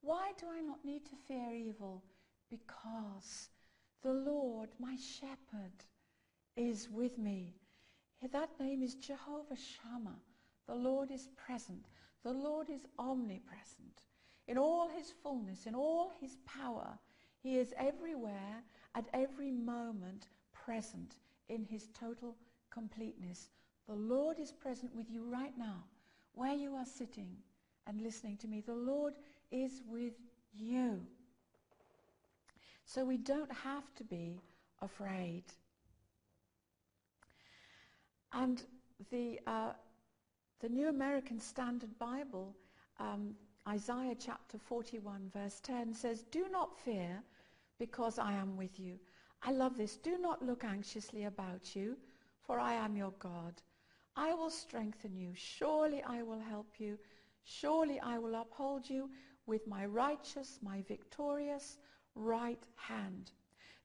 Why 0.00 0.32
do 0.36 0.46
I 0.48 0.60
not 0.60 0.84
need 0.84 1.04
to 1.04 1.16
fear 1.28 1.54
evil? 1.54 2.02
Because 2.50 3.48
the 4.02 4.12
Lord, 4.12 4.70
my 4.78 4.96
shepherd, 4.96 5.84
is 6.56 6.88
with 6.90 7.18
me. 7.18 7.54
That 8.32 8.50
name 8.58 8.82
is 8.82 8.94
Jehovah 8.94 9.56
Shammah. 9.56 10.20
The 10.66 10.74
Lord 10.74 11.10
is 11.10 11.28
present. 11.36 11.86
The 12.24 12.32
Lord 12.32 12.68
is 12.70 12.86
omnipresent. 12.98 14.02
In 14.48 14.58
all 14.58 14.88
his 14.88 15.12
fullness, 15.22 15.66
in 15.66 15.74
all 15.74 16.12
his 16.20 16.36
power, 16.46 16.98
he 17.42 17.58
is 17.58 17.74
everywhere 17.76 18.64
at 18.94 19.08
every 19.12 19.50
moment 19.50 20.28
present 20.52 21.16
in 21.48 21.64
his 21.64 21.88
total 21.94 22.36
completeness. 22.70 23.48
The 23.86 23.94
Lord 23.94 24.38
is 24.38 24.52
present 24.52 24.94
with 24.94 25.10
you 25.10 25.24
right 25.24 25.56
now, 25.56 25.84
where 26.32 26.54
you 26.54 26.74
are 26.74 26.86
sitting 26.86 27.36
and 27.86 28.00
listening 28.00 28.36
to 28.38 28.48
me. 28.48 28.60
The 28.60 28.74
Lord 28.74 29.14
is 29.50 29.82
with 29.86 30.14
you. 30.52 31.06
So 32.86 33.04
we 33.04 33.16
don't 33.16 33.52
have 33.52 33.92
to 33.96 34.04
be 34.04 34.40
afraid. 34.80 35.42
And 38.32 38.62
the, 39.10 39.40
uh, 39.46 39.72
the 40.60 40.68
New 40.68 40.88
American 40.88 41.40
Standard 41.40 41.98
Bible, 41.98 42.54
um, 43.00 43.34
Isaiah 43.68 44.14
chapter 44.18 44.56
41, 44.56 45.30
verse 45.34 45.58
10 45.60 45.94
says, 45.94 46.22
Do 46.30 46.46
not 46.48 46.78
fear 46.78 47.22
because 47.78 48.20
I 48.20 48.32
am 48.32 48.56
with 48.56 48.78
you. 48.78 49.00
I 49.42 49.50
love 49.50 49.76
this. 49.76 49.96
Do 49.96 50.16
not 50.18 50.44
look 50.44 50.62
anxiously 50.62 51.24
about 51.24 51.74
you, 51.74 51.96
for 52.46 52.60
I 52.60 52.74
am 52.74 52.96
your 52.96 53.12
God. 53.18 53.60
I 54.14 54.32
will 54.32 54.50
strengthen 54.50 55.16
you. 55.16 55.32
Surely 55.34 56.04
I 56.04 56.22
will 56.22 56.40
help 56.40 56.78
you. 56.78 56.98
Surely 57.42 57.98
I 57.98 58.18
will 58.18 58.36
uphold 58.36 58.88
you 58.88 59.10
with 59.46 59.66
my 59.66 59.86
righteous, 59.86 60.60
my 60.62 60.82
victorious 60.82 61.78
right 62.16 62.62
hand. 62.74 63.30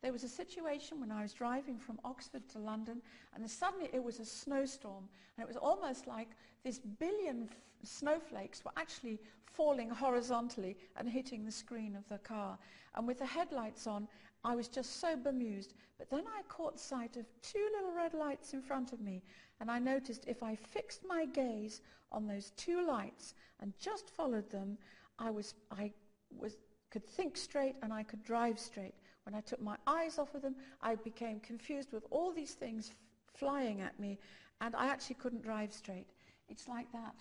There 0.02 0.12
was 0.12 0.24
a 0.24 0.30
situation 0.30 1.00
when 1.00 1.12
I 1.12 1.22
was 1.22 1.34
driving 1.34 1.78
from 1.78 2.00
Oxford 2.04 2.48
to 2.50 2.60
London, 2.60 3.02
and 3.36 3.50
suddenly 3.50 3.90
it 3.94 4.04
was 4.04 4.20
a 4.20 4.26
snowstorm, 4.26 5.08
and 5.38 5.44
it 5.44 5.48
was 5.48 5.58
almost 5.58 6.08
like 6.08 6.30
this 6.64 6.80
billion 6.80 7.50
snowflakes 7.84 8.66
were 8.66 8.72
actually 8.78 9.20
falling 9.46 9.90
horizontally 9.90 10.78
and 10.98 11.08
hitting 11.08 11.46
the 11.46 11.52
screen 11.52 11.96
of 11.96 12.08
the 12.10 12.18
car. 12.20 12.58
And 12.96 13.06
with 13.06 13.20
the 13.20 13.26
headlights 13.26 13.86
on, 13.86 14.08
I 14.44 14.56
was 14.56 14.68
just 14.68 15.00
so 15.00 15.16
bemused. 15.16 15.76
But 16.00 16.10
then 16.10 16.24
I 16.28 16.42
caught 16.48 16.80
sight 16.80 17.18
of 17.18 17.26
two 17.44 17.68
little 17.76 17.96
red 17.96 18.14
lights 18.14 18.54
in 18.54 18.62
front 18.62 18.94
of 18.94 19.02
me, 19.02 19.22
and 19.60 19.70
I 19.70 19.78
noticed 19.78 20.26
if 20.28 20.42
I 20.42 20.56
fixed 20.56 21.02
my 21.08 21.26
gaze 21.26 21.82
on 22.12 22.28
those 22.28 22.52
two 22.58 22.86
lights 22.86 23.36
and 23.60 23.74
just 23.80 24.10
followed 24.10 24.50
them, 24.50 24.78
I 25.20 25.30
was, 25.30 25.54
I 25.72 25.92
was, 26.36 26.58
could 26.92 27.08
think 27.08 27.38
straight 27.38 27.76
and 27.82 27.92
I 27.92 28.04
could 28.04 28.24
drive 28.24 28.60
straight. 28.60 28.94
When 29.24 29.34
I 29.34 29.42
took 29.42 29.62
my 29.62 29.78
eyes 29.88 30.20
off 30.20 30.36
of 30.36 30.42
them, 30.42 30.56
I 30.82 30.96
became 30.96 31.40
confused 31.40 31.92
with 31.92 32.04
all 32.12 32.32
these 32.32 32.54
things 32.54 32.90
f- 32.90 33.40
flying 33.40 33.82
at 33.82 34.00
me, 34.00 34.20
and 34.60 34.76
I 34.76 34.88
actually 34.88 35.16
couldn't 35.16 35.44
drive 35.44 35.72
straight. 35.72 36.08
It's 36.50 36.68
like 36.68 36.92
that 36.92 37.16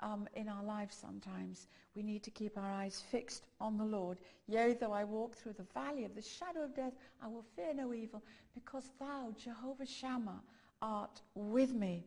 um, 0.00 0.28
in 0.34 0.48
our 0.48 0.62
lives 0.62 0.96
sometimes. 0.96 1.68
We 1.94 2.02
need 2.02 2.22
to 2.24 2.30
keep 2.30 2.56
our 2.56 2.70
eyes 2.72 3.02
fixed 3.10 3.46
on 3.60 3.76
the 3.76 3.84
Lord. 3.84 4.18
Yea, 4.46 4.74
though 4.74 4.92
I 4.92 5.04
walk 5.04 5.36
through 5.36 5.54
the 5.54 5.66
valley 5.74 6.04
of 6.04 6.14
the 6.14 6.22
shadow 6.22 6.64
of 6.64 6.74
death, 6.74 6.94
I 7.22 7.28
will 7.28 7.44
fear 7.56 7.74
no 7.74 7.92
evil, 7.92 8.22
because 8.54 8.90
thou, 8.98 9.34
Jehovah 9.36 9.86
Shammah, 9.86 10.42
art 10.82 11.20
with 11.34 11.72
me. 11.72 12.06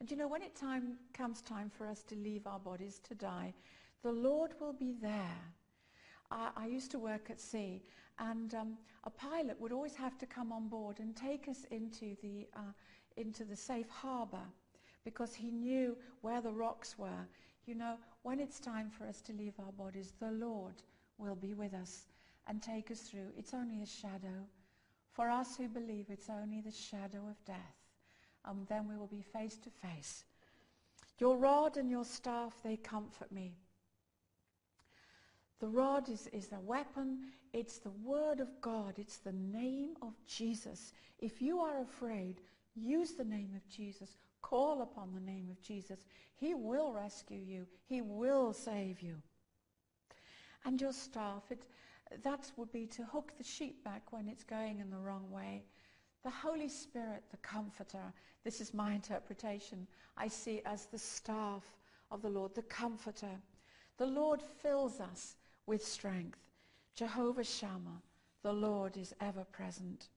And 0.00 0.10
you 0.10 0.16
know, 0.16 0.28
when 0.28 0.42
it 0.42 0.54
time 0.54 0.96
comes 1.12 1.42
time 1.42 1.70
for 1.76 1.86
us 1.86 2.02
to 2.04 2.14
leave 2.14 2.46
our 2.46 2.58
bodies 2.58 3.00
to 3.08 3.14
die, 3.14 3.52
the 4.02 4.12
Lord 4.12 4.52
will 4.60 4.72
be 4.72 4.94
there. 5.00 5.38
I, 6.30 6.50
I 6.56 6.66
used 6.66 6.90
to 6.92 6.98
work 6.98 7.30
at 7.30 7.40
sea, 7.40 7.82
and 8.18 8.54
um, 8.54 8.78
a 9.04 9.10
pilot 9.10 9.60
would 9.60 9.72
always 9.72 9.96
have 9.96 10.18
to 10.18 10.26
come 10.26 10.52
on 10.52 10.68
board 10.68 11.00
and 11.00 11.16
take 11.16 11.48
us 11.48 11.64
into 11.70 12.16
the, 12.22 12.48
uh, 12.54 12.72
into 13.16 13.44
the 13.44 13.56
safe 13.56 13.88
harbor 13.88 14.46
because 15.04 15.34
he 15.34 15.50
knew 15.50 15.96
where 16.20 16.40
the 16.40 16.52
rocks 16.52 16.98
were. 16.98 17.26
You 17.66 17.74
know, 17.74 17.96
when 18.22 18.40
it's 18.40 18.60
time 18.60 18.90
for 18.90 19.06
us 19.06 19.20
to 19.22 19.32
leave 19.32 19.54
our 19.58 19.72
bodies, 19.72 20.12
the 20.20 20.32
Lord 20.32 20.82
will 21.18 21.36
be 21.36 21.54
with 21.54 21.74
us 21.74 22.06
and 22.46 22.62
take 22.62 22.90
us 22.90 23.00
through. 23.00 23.28
It's 23.36 23.54
only 23.54 23.82
a 23.82 23.86
shadow. 23.86 24.46
For 25.12 25.28
us 25.30 25.56
who 25.56 25.68
believe, 25.68 26.06
it's 26.08 26.30
only 26.30 26.60
the 26.60 26.70
shadow 26.70 27.28
of 27.28 27.44
death. 27.44 27.76
And 28.44 28.66
then 28.68 28.88
we 28.88 28.96
will 28.96 29.06
be 29.06 29.22
face 29.22 29.56
to 29.58 29.70
face. 29.70 30.24
Your 31.18 31.36
rod 31.36 31.76
and 31.76 31.90
your 31.90 32.04
staff, 32.04 32.54
they 32.62 32.76
comfort 32.76 33.30
me. 33.30 33.54
The 35.60 35.68
rod 35.68 36.08
is, 36.08 36.26
is 36.32 36.50
a 36.52 36.60
weapon. 36.60 37.18
It's 37.52 37.78
the 37.78 37.92
word 38.02 38.40
of 38.40 38.48
God. 38.60 38.94
It's 38.96 39.18
the 39.18 39.32
name 39.32 39.94
of 40.00 40.14
Jesus. 40.26 40.92
If 41.18 41.42
you 41.42 41.60
are 41.60 41.82
afraid, 41.82 42.40
use 42.74 43.12
the 43.12 43.24
name 43.24 43.52
of 43.54 43.68
Jesus. 43.68 44.16
Call 44.40 44.80
upon 44.82 45.12
the 45.12 45.20
name 45.20 45.48
of 45.50 45.60
Jesus. 45.60 46.06
He 46.34 46.54
will 46.54 46.92
rescue 46.92 47.40
you. 47.46 47.66
He 47.84 48.00
will 48.00 48.54
save 48.54 49.02
you. 49.02 49.16
And 50.64 50.80
your 50.80 50.92
staff, 50.92 51.42
it, 51.50 51.62
that 52.22 52.50
would 52.56 52.72
be 52.72 52.86
to 52.86 53.04
hook 53.04 53.32
the 53.36 53.44
sheep 53.44 53.84
back 53.84 54.12
when 54.12 54.28
it's 54.28 54.44
going 54.44 54.80
in 54.80 54.90
the 54.90 54.98
wrong 54.98 55.30
way. 55.30 55.64
The 56.22 56.30
Holy 56.30 56.68
Spirit, 56.68 57.24
the 57.30 57.38
Comforter, 57.38 58.12
this 58.44 58.60
is 58.60 58.74
my 58.74 58.92
interpretation, 58.92 59.86
I 60.16 60.28
see 60.28 60.62
as 60.64 60.86
the 60.86 60.98
staff 60.98 61.64
of 62.10 62.22
the 62.22 62.28
Lord, 62.28 62.54
the 62.54 62.62
Comforter. 62.62 63.40
The 63.98 64.06
Lord 64.06 64.40
fills 64.62 65.00
us 65.00 65.36
with 65.70 65.86
strength. 65.86 66.40
Jehovah 66.96 67.44
Shammah, 67.44 68.02
the 68.42 68.52
Lord 68.52 68.96
is 68.96 69.14
ever 69.20 69.44
present. 69.52 70.08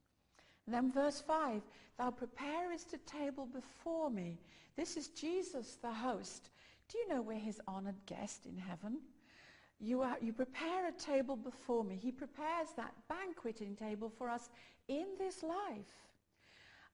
And 0.65 0.73
then 0.73 0.91
verse 0.91 1.21
5, 1.21 1.61
thou 1.99 2.09
preparest 2.09 2.91
a 2.93 2.97
table 2.97 3.45
before 3.45 4.09
me. 4.09 4.39
This 4.75 4.97
is 4.97 5.09
Jesus, 5.09 5.77
the 5.79 5.93
host. 5.93 6.49
Do 6.89 6.97
you 6.97 7.07
know 7.07 7.21
we're 7.21 7.37
his 7.37 7.61
honored 7.67 8.03
guest 8.07 8.47
in 8.47 8.57
heaven? 8.57 8.97
You, 9.79 10.01
are, 10.01 10.17
you 10.19 10.33
prepare 10.33 10.87
a 10.87 10.91
table 10.91 11.35
before 11.35 11.83
me. 11.83 11.99
He 12.01 12.11
prepares 12.11 12.69
that 12.75 12.95
banqueting 13.07 13.75
table 13.75 14.09
for 14.09 14.29
us 14.29 14.49
in 14.87 15.05
this 15.19 15.43
life. 15.43 16.07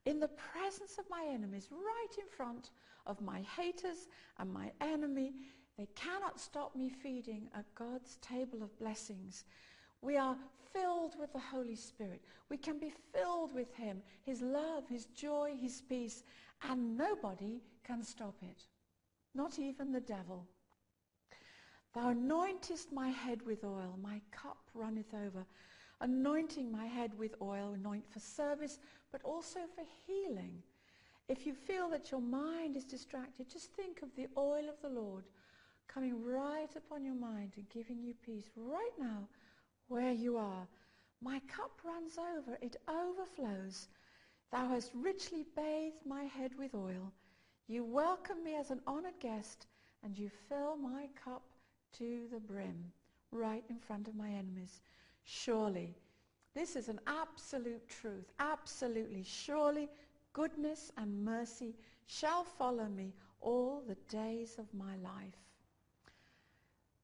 In 0.05 0.19
the 0.19 0.27
presence 0.27 0.97
of 0.97 1.05
my 1.09 1.25
enemies, 1.31 1.69
right 1.71 2.17
in 2.17 2.27
front 2.27 2.71
of 3.05 3.21
my 3.21 3.41
haters 3.55 4.09
and 4.37 4.51
my 4.51 4.69
enemy, 4.81 5.31
they 5.79 5.87
cannot 5.95 6.41
stop 6.41 6.75
me 6.75 6.89
feeding 6.89 7.47
at 7.55 7.73
God's 7.73 8.17
table 8.17 8.61
of 8.61 8.77
blessings. 8.79 9.45
We 10.01 10.17
are 10.17 10.35
filled 10.73 11.15
with 11.17 11.31
the 11.31 11.39
Holy 11.39 11.77
Spirit. 11.77 12.21
We 12.49 12.57
can 12.57 12.79
be 12.79 12.91
filled 13.13 13.53
with 13.55 13.73
him, 13.73 14.01
his 14.25 14.41
love, 14.41 14.83
his 14.89 15.05
joy, 15.05 15.53
his 15.57 15.79
peace, 15.79 16.23
and 16.69 16.97
nobody 16.97 17.61
can 17.85 18.03
stop 18.03 18.35
it. 18.41 18.63
Not 19.33 19.57
even 19.57 19.93
the 19.93 20.01
devil. 20.01 20.45
Thou 21.95 22.11
anointest 22.11 22.91
my 22.91 23.07
head 23.07 23.41
with 23.45 23.63
oil, 23.63 23.97
my 24.03 24.19
cup 24.31 24.57
runneth 24.73 25.13
over. 25.13 25.45
Anointing 26.01 26.69
my 26.69 26.87
head 26.87 27.17
with 27.17 27.35
oil, 27.41 27.71
anoint 27.73 28.11
for 28.11 28.19
service, 28.19 28.79
but 29.13 29.21
also 29.23 29.61
for 29.75 29.85
healing. 30.05 30.61
If 31.29 31.45
you 31.47 31.53
feel 31.53 31.87
that 31.91 32.11
your 32.11 32.21
mind 32.21 32.75
is 32.75 32.83
distracted, 32.83 33.49
just 33.49 33.71
think 33.71 34.01
of 34.01 34.09
the 34.17 34.27
oil 34.35 34.67
of 34.67 34.81
the 34.81 34.89
Lord 34.89 35.23
coming 35.93 36.23
right 36.23 36.69
upon 36.75 37.03
your 37.03 37.15
mind 37.15 37.53
and 37.57 37.69
giving 37.69 38.01
you 38.01 38.13
peace 38.25 38.49
right 38.55 38.91
now 38.99 39.27
where 39.87 40.11
you 40.11 40.37
are. 40.37 40.67
My 41.21 41.39
cup 41.47 41.81
runs 41.83 42.17
over, 42.17 42.57
it 42.61 42.77
overflows. 42.87 43.89
Thou 44.51 44.69
hast 44.69 44.91
richly 44.93 45.45
bathed 45.55 46.05
my 46.05 46.23
head 46.23 46.51
with 46.57 46.75
oil. 46.75 47.11
You 47.67 47.83
welcome 47.83 48.43
me 48.43 48.55
as 48.55 48.71
an 48.71 48.81
honored 48.87 49.19
guest, 49.19 49.67
and 50.03 50.17
you 50.17 50.29
fill 50.47 50.77
my 50.77 51.09
cup 51.23 51.43
to 51.97 52.27
the 52.31 52.39
brim, 52.39 52.91
right 53.31 53.63
in 53.69 53.79
front 53.79 54.07
of 54.07 54.15
my 54.15 54.29
enemies. 54.29 54.81
Surely, 55.23 55.95
this 56.55 56.75
is 56.75 56.87
an 56.89 56.99
absolute 57.07 57.87
truth. 57.89 58.31
Absolutely. 58.39 59.23
Surely, 59.23 59.89
goodness 60.33 60.91
and 60.97 61.23
mercy 61.23 61.75
shall 62.05 62.43
follow 62.43 62.87
me 62.87 63.13
all 63.41 63.83
the 63.87 63.97
days 64.07 64.57
of 64.57 64.73
my 64.73 64.95
life. 64.97 65.48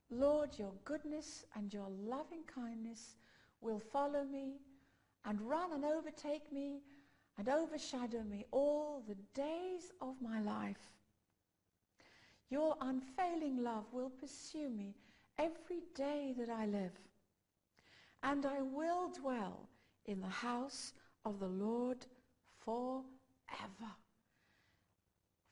Lord, 0.09 0.49
your 0.57 0.73
goodness 0.83 1.45
and 1.55 1.73
your 1.73 1.89
loving 1.89 2.43
kindness 2.43 3.15
will 3.61 3.79
follow 3.79 4.23
me 4.23 4.59
and 5.25 5.41
run 5.41 5.73
and 5.73 5.83
overtake 5.83 6.51
me 6.51 6.81
and 7.37 7.49
overshadow 7.49 8.23
me 8.23 8.45
all 8.51 9.03
the 9.07 9.17
days 9.33 9.91
of 10.01 10.15
my 10.21 10.39
life. 10.39 10.91
Your 12.49 12.75
unfailing 12.79 13.63
love 13.63 13.85
will 13.91 14.09
pursue 14.09 14.69
me 14.69 14.95
every 15.37 15.81
day 15.95 16.33
that 16.37 16.49
I 16.49 16.67
live. 16.67 16.93
And 18.23 18.45
I 18.45 18.61
will 18.61 19.09
dwell 19.09 19.67
in 20.05 20.21
the 20.21 20.27
house 20.27 20.93
of 21.25 21.39
the 21.39 21.47
Lord 21.47 22.05
forever. 22.63 23.03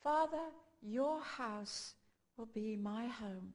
Father, 0.04 0.46
your 0.82 1.22
house 1.22 1.96
will 2.38 2.48
be 2.48 2.76
my 2.76 3.08
home. 3.08 3.54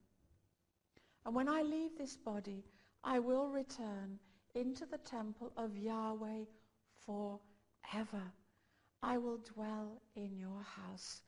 And 1.25 1.35
when 1.35 1.49
I 1.49 1.63
leave 1.63 1.97
this 1.97 2.17
body, 2.17 2.65
I 3.05 3.19
will 3.19 3.49
return 3.49 4.19
into 4.55 4.87
the 4.87 4.99
temple 4.99 5.53
of 5.57 5.77
Yahweh 5.77 6.45
forever. 7.05 8.23
I 9.03 9.19
will 9.19 9.39
dwell 9.55 10.03
in 10.17 10.37
your 10.37 10.63
house, 10.63 11.23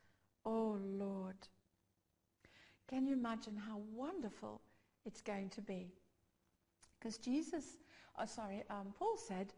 O 0.44 0.78
Lord. 0.80 1.36
Can 2.88 3.06
you 3.06 3.12
imagine 3.12 3.56
how 3.56 3.80
wonderful 3.94 4.60
it's 5.04 5.20
going 5.20 5.48
to 5.50 5.60
be? 5.60 5.92
Because 6.98 7.18
Jesus, 7.18 7.78
oh 8.18 8.26
sorry, 8.26 8.64
um, 8.68 8.92
Paul 8.98 9.16
said, 9.16 9.52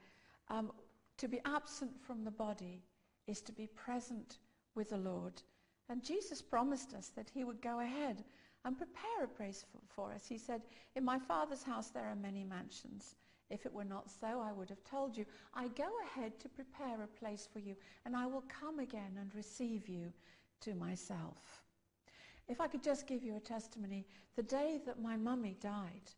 um, 0.49 0.71
to 1.17 1.29
be 1.29 1.41
absent 1.45 1.93
from 2.07 2.25
the 2.25 2.31
body 2.31 2.83
is 3.27 3.41
to 3.43 3.53
be 3.53 3.67
present 3.69 4.39
with 4.75 4.91
the 4.91 4.99
Lord. 4.99 5.43
And 5.89 6.05
Jesus 6.05 6.43
promised 6.43 6.95
us 6.95 7.09
that 7.17 7.31
he 7.33 7.45
would 7.45 7.63
go 7.63 7.81
ahead 7.81 8.25
and 8.65 8.79
prepare 8.79 9.25
a 9.25 9.29
place 9.29 9.65
for, 9.71 9.81
for 9.89 10.13
us. 10.15 10.27
He 10.27 10.39
said, 10.39 10.63
in 10.97 11.05
my 11.05 11.19
Father's 11.19 11.63
house 11.63 11.89
there 11.89 12.07
are 12.07 12.17
many 12.17 12.45
mansions. 12.45 13.17
If 13.51 13.67
it 13.67 13.73
were 13.73 13.85
not 13.85 14.11
so, 14.11 14.41
I 14.41 14.53
would 14.53 14.71
have 14.71 14.83
told 14.85 15.17
you. 15.17 15.27
I 15.55 15.69
go 15.69 15.91
ahead 16.07 16.39
to 16.41 16.49
prepare 16.49 17.03
a 17.03 17.19
place 17.19 17.49
for 17.53 17.59
you, 17.59 17.77
and 18.07 18.17
I 18.17 18.27
will 18.27 18.45
come 18.49 18.79
again 18.79 19.19
and 19.21 19.35
receive 19.35 19.89
you 19.89 20.13
to 20.61 20.75
myself. 20.75 21.63
If 22.49 22.61
I 22.61 22.67
could 22.67 22.83
just 22.83 23.07
give 23.07 23.23
you 23.23 23.37
a 23.37 23.41
testimony, 23.41 24.07
the 24.37 24.43
day 24.43 24.81
that 24.87 25.03
my 25.03 25.17
mummy 25.17 25.57
died, 25.61 26.11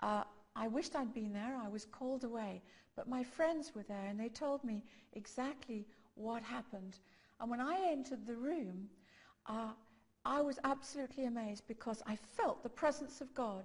uh, 0.00 0.24
I 0.54 0.68
wished 0.68 0.96
I'd 0.96 1.12
been 1.12 1.32
there. 1.32 1.58
I 1.62 1.68
was 1.68 1.84
called 1.84 2.24
away. 2.24 2.62
But 2.96 3.08
my 3.08 3.22
friends 3.22 3.74
were 3.74 3.82
there 3.82 4.06
and 4.06 4.18
they 4.18 4.30
told 4.30 4.64
me 4.64 4.82
exactly 5.12 5.86
what 6.14 6.42
happened. 6.42 6.98
And 7.40 7.50
when 7.50 7.60
I 7.60 7.78
entered 7.90 8.26
the 8.26 8.36
room, 8.36 8.88
uh, 9.46 9.72
I 10.26 10.40
was 10.40 10.58
absolutely 10.64 11.26
amazed 11.26 11.62
because 11.68 12.02
I 12.06 12.16
felt 12.16 12.62
the 12.62 12.68
presence 12.68 13.20
of 13.20 13.32
God 13.34 13.64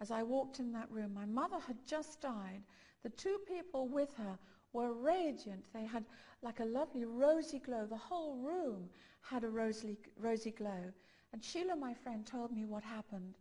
as 0.00 0.10
I 0.10 0.24
walked 0.24 0.58
in 0.58 0.72
that 0.72 0.90
room. 0.90 1.14
My 1.14 1.24
mother 1.24 1.58
had 1.64 1.76
just 1.86 2.20
died. 2.20 2.62
The 3.04 3.10
two 3.10 3.38
people 3.46 3.86
with 3.86 4.12
her 4.16 4.36
were 4.72 4.92
radiant. 4.92 5.64
They 5.72 5.84
had 5.84 6.04
like 6.42 6.58
a 6.58 6.64
lovely 6.64 7.04
rosy 7.04 7.60
glow. 7.60 7.86
The 7.86 7.96
whole 7.96 8.36
room 8.36 8.88
had 9.22 9.44
a 9.44 9.48
rosy, 9.48 9.96
rosy 10.16 10.50
glow. 10.50 10.92
And 11.32 11.44
Sheila, 11.44 11.76
my 11.76 11.94
friend, 11.94 12.26
told 12.26 12.50
me 12.50 12.64
what 12.64 12.82
happened. 12.82 13.36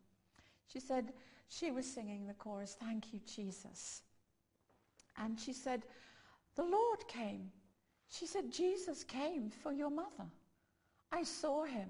She 0.72 0.80
said 0.80 1.14
she 1.48 1.72
was 1.72 1.92
singing 1.92 2.28
the 2.28 2.36
chorus, 2.36 2.78
Thank 2.80 3.12
you, 3.14 3.20
Jesus. 3.26 4.04
And 5.18 5.40
she 5.40 5.54
said, 5.54 5.82
the 6.56 6.66
Lord 6.66 7.08
came. 7.08 7.52
She 8.10 8.28
said, 8.28 8.52
Jesus 8.52 9.04
came 9.04 9.50
for 9.50 9.72
your 9.72 9.90
mother. 9.90 10.28
I 11.12 11.24
saw 11.24 11.64
him 11.64 11.88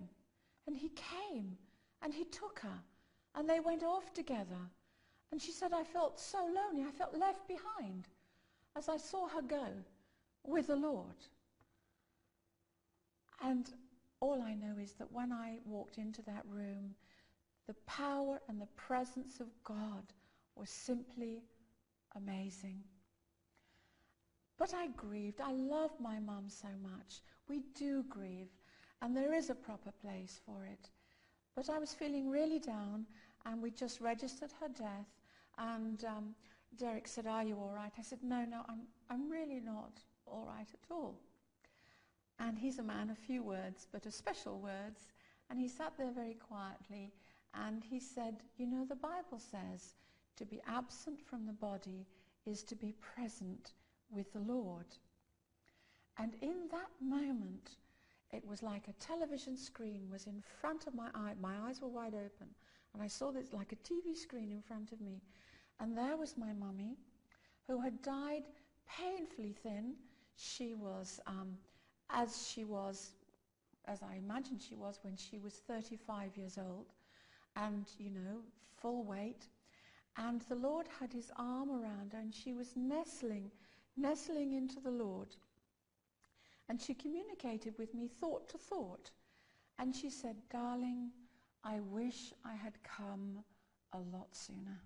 and 0.69 0.77
he 0.77 0.89
came 0.89 1.57
and 2.03 2.13
he 2.13 2.25
took 2.25 2.59
her 2.59 2.79
and 3.33 3.49
they 3.49 3.59
went 3.59 3.81
off 3.81 4.13
together. 4.13 4.69
And 5.31 5.41
she 5.41 5.51
said, 5.51 5.73
I 5.73 5.83
felt 5.83 6.19
so 6.19 6.37
lonely. 6.45 6.87
I 6.87 6.91
felt 6.91 7.17
left 7.17 7.47
behind 7.47 8.07
as 8.77 8.87
I 8.87 8.97
saw 8.97 9.27
her 9.29 9.41
go 9.41 9.65
with 10.45 10.67
the 10.67 10.75
Lord. 10.75 11.15
And 13.41 13.67
all 14.19 14.43
I 14.43 14.53
know 14.53 14.75
is 14.79 14.91
that 14.99 15.11
when 15.11 15.31
I 15.31 15.57
walked 15.65 15.97
into 15.97 16.21
that 16.27 16.45
room, 16.47 16.93
the 17.65 17.75
power 17.87 18.39
and 18.47 18.61
the 18.61 18.67
presence 18.75 19.39
of 19.39 19.47
God 19.63 20.03
was 20.55 20.69
simply 20.69 21.41
amazing. 22.15 22.83
But 24.59 24.75
I 24.75 24.89
grieved. 24.89 25.41
I 25.41 25.53
love 25.53 25.91
my 25.99 26.19
mum 26.19 26.45
so 26.47 26.67
much. 26.83 27.21
We 27.47 27.63
do 27.73 28.03
grieve, 28.07 28.49
and 29.01 29.15
there 29.15 29.33
is 29.33 29.49
a 29.49 29.55
proper 29.55 29.91
place 29.91 30.39
for 30.45 30.65
it. 30.65 30.89
But 31.55 31.69
I 31.69 31.79
was 31.79 31.93
feeling 31.93 32.29
really 32.29 32.59
down, 32.59 33.05
and 33.45 33.61
we 33.61 33.71
just 33.71 34.01
registered 34.01 34.51
her 34.59 34.69
death. 34.69 35.07
And 35.57 36.03
um, 36.05 36.35
Derek 36.77 37.07
said, 37.07 37.27
are 37.27 37.43
you 37.43 37.55
all 37.55 37.73
right? 37.75 37.91
I 37.97 38.01
said, 38.01 38.19
no, 38.23 38.45
no, 38.45 38.61
I'm, 38.69 38.81
I'm 39.09 39.29
really 39.29 39.59
not 39.59 39.99
all 40.25 40.45
right 40.47 40.67
at 40.71 40.91
all. 40.91 41.19
And 42.39 42.57
he's 42.57 42.79
a 42.79 42.83
man 42.83 43.09
of 43.09 43.17
few 43.17 43.43
words, 43.43 43.87
but 43.91 44.05
of 44.05 44.13
special 44.13 44.59
words. 44.59 45.07
And 45.49 45.59
he 45.59 45.67
sat 45.67 45.93
there 45.97 46.11
very 46.11 46.35
quietly, 46.35 47.11
and 47.53 47.83
he 47.83 47.99
said, 47.99 48.37
you 48.57 48.67
know, 48.67 48.85
the 48.85 48.95
Bible 48.95 49.39
says 49.39 49.95
to 50.37 50.45
be 50.45 50.61
absent 50.67 51.19
from 51.19 51.45
the 51.45 51.53
body 51.53 52.05
is 52.45 52.63
to 52.63 52.75
be 52.75 52.93
present 53.15 53.73
with 54.09 54.31
the 54.31 54.39
Lord. 54.39 54.85
And 56.17 56.35
in 56.41 56.67
that 56.71 56.91
moment, 57.01 57.71
it 58.31 58.45
was 58.45 58.61
like 58.61 58.87
a 58.87 58.93
television 58.93 59.57
screen 59.57 60.09
was 60.11 60.25
in 60.27 60.41
front 60.61 60.87
of 60.87 60.93
my 60.93 61.07
eye. 61.15 61.33
My 61.41 61.55
eyes 61.67 61.81
were 61.81 61.87
wide 61.87 62.13
open. 62.13 62.47
And 62.93 63.01
I 63.01 63.07
saw 63.07 63.31
this 63.31 63.53
like 63.53 63.71
a 63.71 63.75
TV 63.75 64.15
screen 64.15 64.51
in 64.51 64.61
front 64.61 64.91
of 64.91 65.01
me. 65.01 65.21
And 65.79 65.97
there 65.97 66.17
was 66.17 66.37
my 66.37 66.53
mummy, 66.53 66.97
who 67.67 67.79
had 67.79 68.01
died 68.01 68.43
painfully 68.87 69.55
thin. 69.63 69.93
She 70.35 70.73
was, 70.73 71.19
um, 71.27 71.57
as 72.09 72.47
she 72.47 72.63
was, 72.63 73.11
as 73.85 74.01
I 74.03 74.15
imagine 74.15 74.59
she 74.59 74.75
was 74.75 74.99
when 75.03 75.15
she 75.15 75.37
was 75.39 75.53
35 75.67 76.35
years 76.37 76.57
old, 76.57 76.87
and, 77.55 77.85
you 77.97 78.09
know, 78.09 78.41
full 78.81 79.03
weight. 79.03 79.47
And 80.17 80.41
the 80.49 80.55
Lord 80.55 80.87
had 80.99 81.13
his 81.13 81.31
arm 81.37 81.69
around 81.69 82.13
her, 82.13 82.19
and 82.19 82.33
she 82.33 82.53
was 82.53 82.75
nestling 82.75 83.51
nestling 83.99 84.53
into 84.53 84.79
the 84.79 84.91
Lord. 84.91 85.35
And 86.69 86.79
she 86.79 86.93
communicated 86.93 87.73
with 87.77 87.93
me 87.95 88.07
thought 88.07 88.47
to 88.49 88.57
thought. 88.57 89.09
And 89.79 89.95
she 89.95 90.09
said, 90.09 90.35
darling, 90.51 91.09
I 91.63 91.79
wish 91.79 92.31
I 92.45 92.53
had 92.53 92.77
come 92.83 93.43
a 93.91 93.97
lot 93.97 94.35
sooner. 94.35 94.79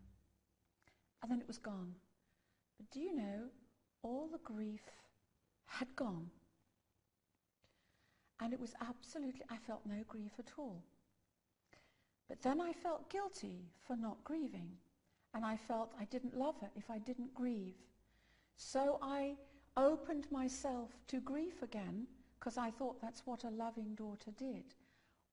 And 1.22 1.32
then 1.32 1.42
it 1.42 1.48
was 1.48 1.58
gone. 1.58 1.94
But 2.78 2.90
do 2.90 3.00
you 3.02 3.14
know, 3.16 3.50
all 4.02 4.30
the 4.32 4.40
grief 4.40 4.82
had 5.66 5.94
gone. 5.96 6.28
And 8.40 8.54
it 8.54 8.60
was 8.60 8.74
absolutely, 8.82 9.42
I 9.50 9.58
felt 9.58 9.82
no 9.86 10.04
grief 10.08 10.32
at 10.40 10.52
all. 10.58 10.84
But 12.28 12.42
then 12.42 12.62
I 12.62 12.74
felt 12.74 13.10
guilty 13.10 13.70
for 13.86 13.96
not 13.96 14.24
grieving. 14.24 14.70
And 15.34 15.46
I 15.46 15.58
felt 15.58 15.94
I 16.00 16.06
didn't 16.06 16.38
love 16.38 16.56
her 16.62 16.70
if 16.76 16.90
I 16.90 17.00
didn't 17.00 17.34
grieve. 17.34 17.76
So 18.58 19.00
I 19.02 19.36
opened 19.78 20.32
myself 20.32 20.90
to 21.08 21.20
grief 21.20 21.62
again 21.62 22.08
because 22.40 22.58
I 22.58 22.72
thought 22.72 23.02
that's 23.02 23.26
what 23.26 23.44
a 23.44 23.50
loving 23.50 23.96
daughter 23.96 24.32
did. 24.38 24.76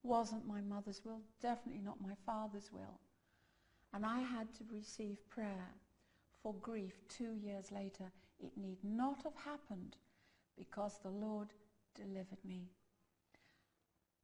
Wasn't 0.02 0.46
my 0.46 0.60
mother's 0.60 1.02
will, 1.04 1.20
definitely 1.42 1.82
not 1.82 2.00
my 2.00 2.14
father's 2.24 2.70
will. 2.72 3.00
And 3.92 4.06
I 4.06 4.20
had 4.20 4.54
to 4.54 4.64
receive 4.72 5.28
prayer 5.28 5.68
for 6.42 6.54
grief 6.54 6.94
two 7.08 7.34
years 7.34 7.70
later. 7.72 8.10
It 8.38 8.56
need 8.56 8.78
not 8.82 9.22
have 9.24 9.34
happened 9.34 9.96
because 10.56 10.98
the 11.02 11.10
Lord 11.10 11.48
delivered 11.94 12.42
me. 12.44 12.70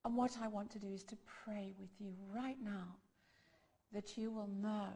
And 0.04 0.16
what 0.16 0.38
I 0.40 0.48
want 0.48 0.70
to 0.70 0.78
do 0.78 0.92
is 0.92 1.02
to 1.04 1.16
pray 1.44 1.74
with 1.78 1.90
you 1.98 2.14
right 2.32 2.58
now 2.62 2.96
that 3.92 4.16
you 4.16 4.30
will 4.30 4.48
know 4.62 4.88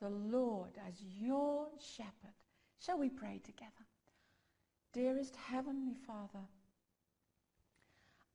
the 0.00 0.10
Lord 0.10 0.78
as 0.88 1.02
your 1.02 1.66
shepherd 1.80 2.34
Shall 2.84 2.98
we 2.98 3.08
pray 3.08 3.40
together? 3.42 3.86
Dearest 4.94 5.34
Heavenly 5.34 5.96
Father, 6.06 6.46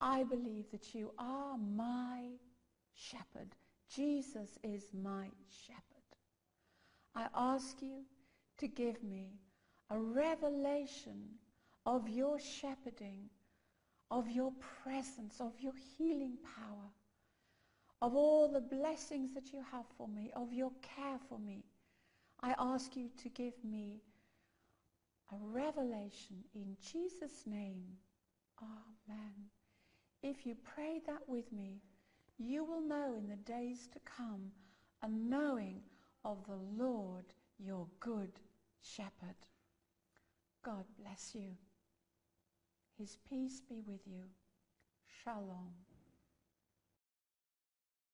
I 0.01 0.23
believe 0.23 0.69
that 0.71 0.93
you 0.93 1.13
are 1.17 1.57
my 1.57 2.31
shepherd. 2.93 3.55
Jesus 3.89 4.57
is 4.61 4.83
my 4.93 5.29
shepherd. 5.47 6.09
I 7.15 7.27
ask 7.33 7.81
you 7.81 8.03
to 8.57 8.67
give 8.67 9.01
me 9.01 9.39
a 9.89 9.97
revelation 9.97 11.29
of 11.85 12.09
your 12.09 12.37
shepherding, 12.37 13.29
of 14.11 14.29
your 14.29 14.51
presence, 14.83 15.39
of 15.39 15.53
your 15.61 15.73
healing 15.97 16.37
power, 16.43 16.91
of 18.01 18.15
all 18.15 18.51
the 18.51 18.59
blessings 18.59 19.33
that 19.33 19.53
you 19.53 19.63
have 19.71 19.85
for 19.97 20.09
me, 20.09 20.29
of 20.35 20.51
your 20.51 20.71
care 20.81 21.19
for 21.29 21.39
me. 21.39 21.63
I 22.41 22.53
ask 22.59 22.97
you 22.97 23.09
to 23.23 23.29
give 23.29 23.53
me 23.63 24.01
a 25.31 25.35
revelation 25.41 26.43
in 26.55 26.75
Jesus' 26.81 27.45
name. 27.45 27.85
Amen. 28.61 29.33
If 30.21 30.45
you 30.45 30.55
pray 30.63 31.01
that 31.05 31.27
with 31.27 31.51
me, 31.51 31.81
you 32.37 32.63
will 32.63 32.81
know 32.81 33.15
in 33.17 33.27
the 33.27 33.35
days 33.35 33.87
to 33.93 33.99
come 33.99 34.51
a 35.01 35.07
knowing 35.07 35.81
of 36.25 36.45
the 36.45 36.83
Lord 36.83 37.25
your 37.57 37.87
good 37.99 38.31
shepherd. 38.81 39.35
God 40.63 40.85
bless 40.97 41.33
you. 41.33 41.51
His 42.97 43.17
peace 43.29 43.61
be 43.61 43.81
with 43.85 44.01
you. 44.05 44.23
Shalom. 45.23 45.88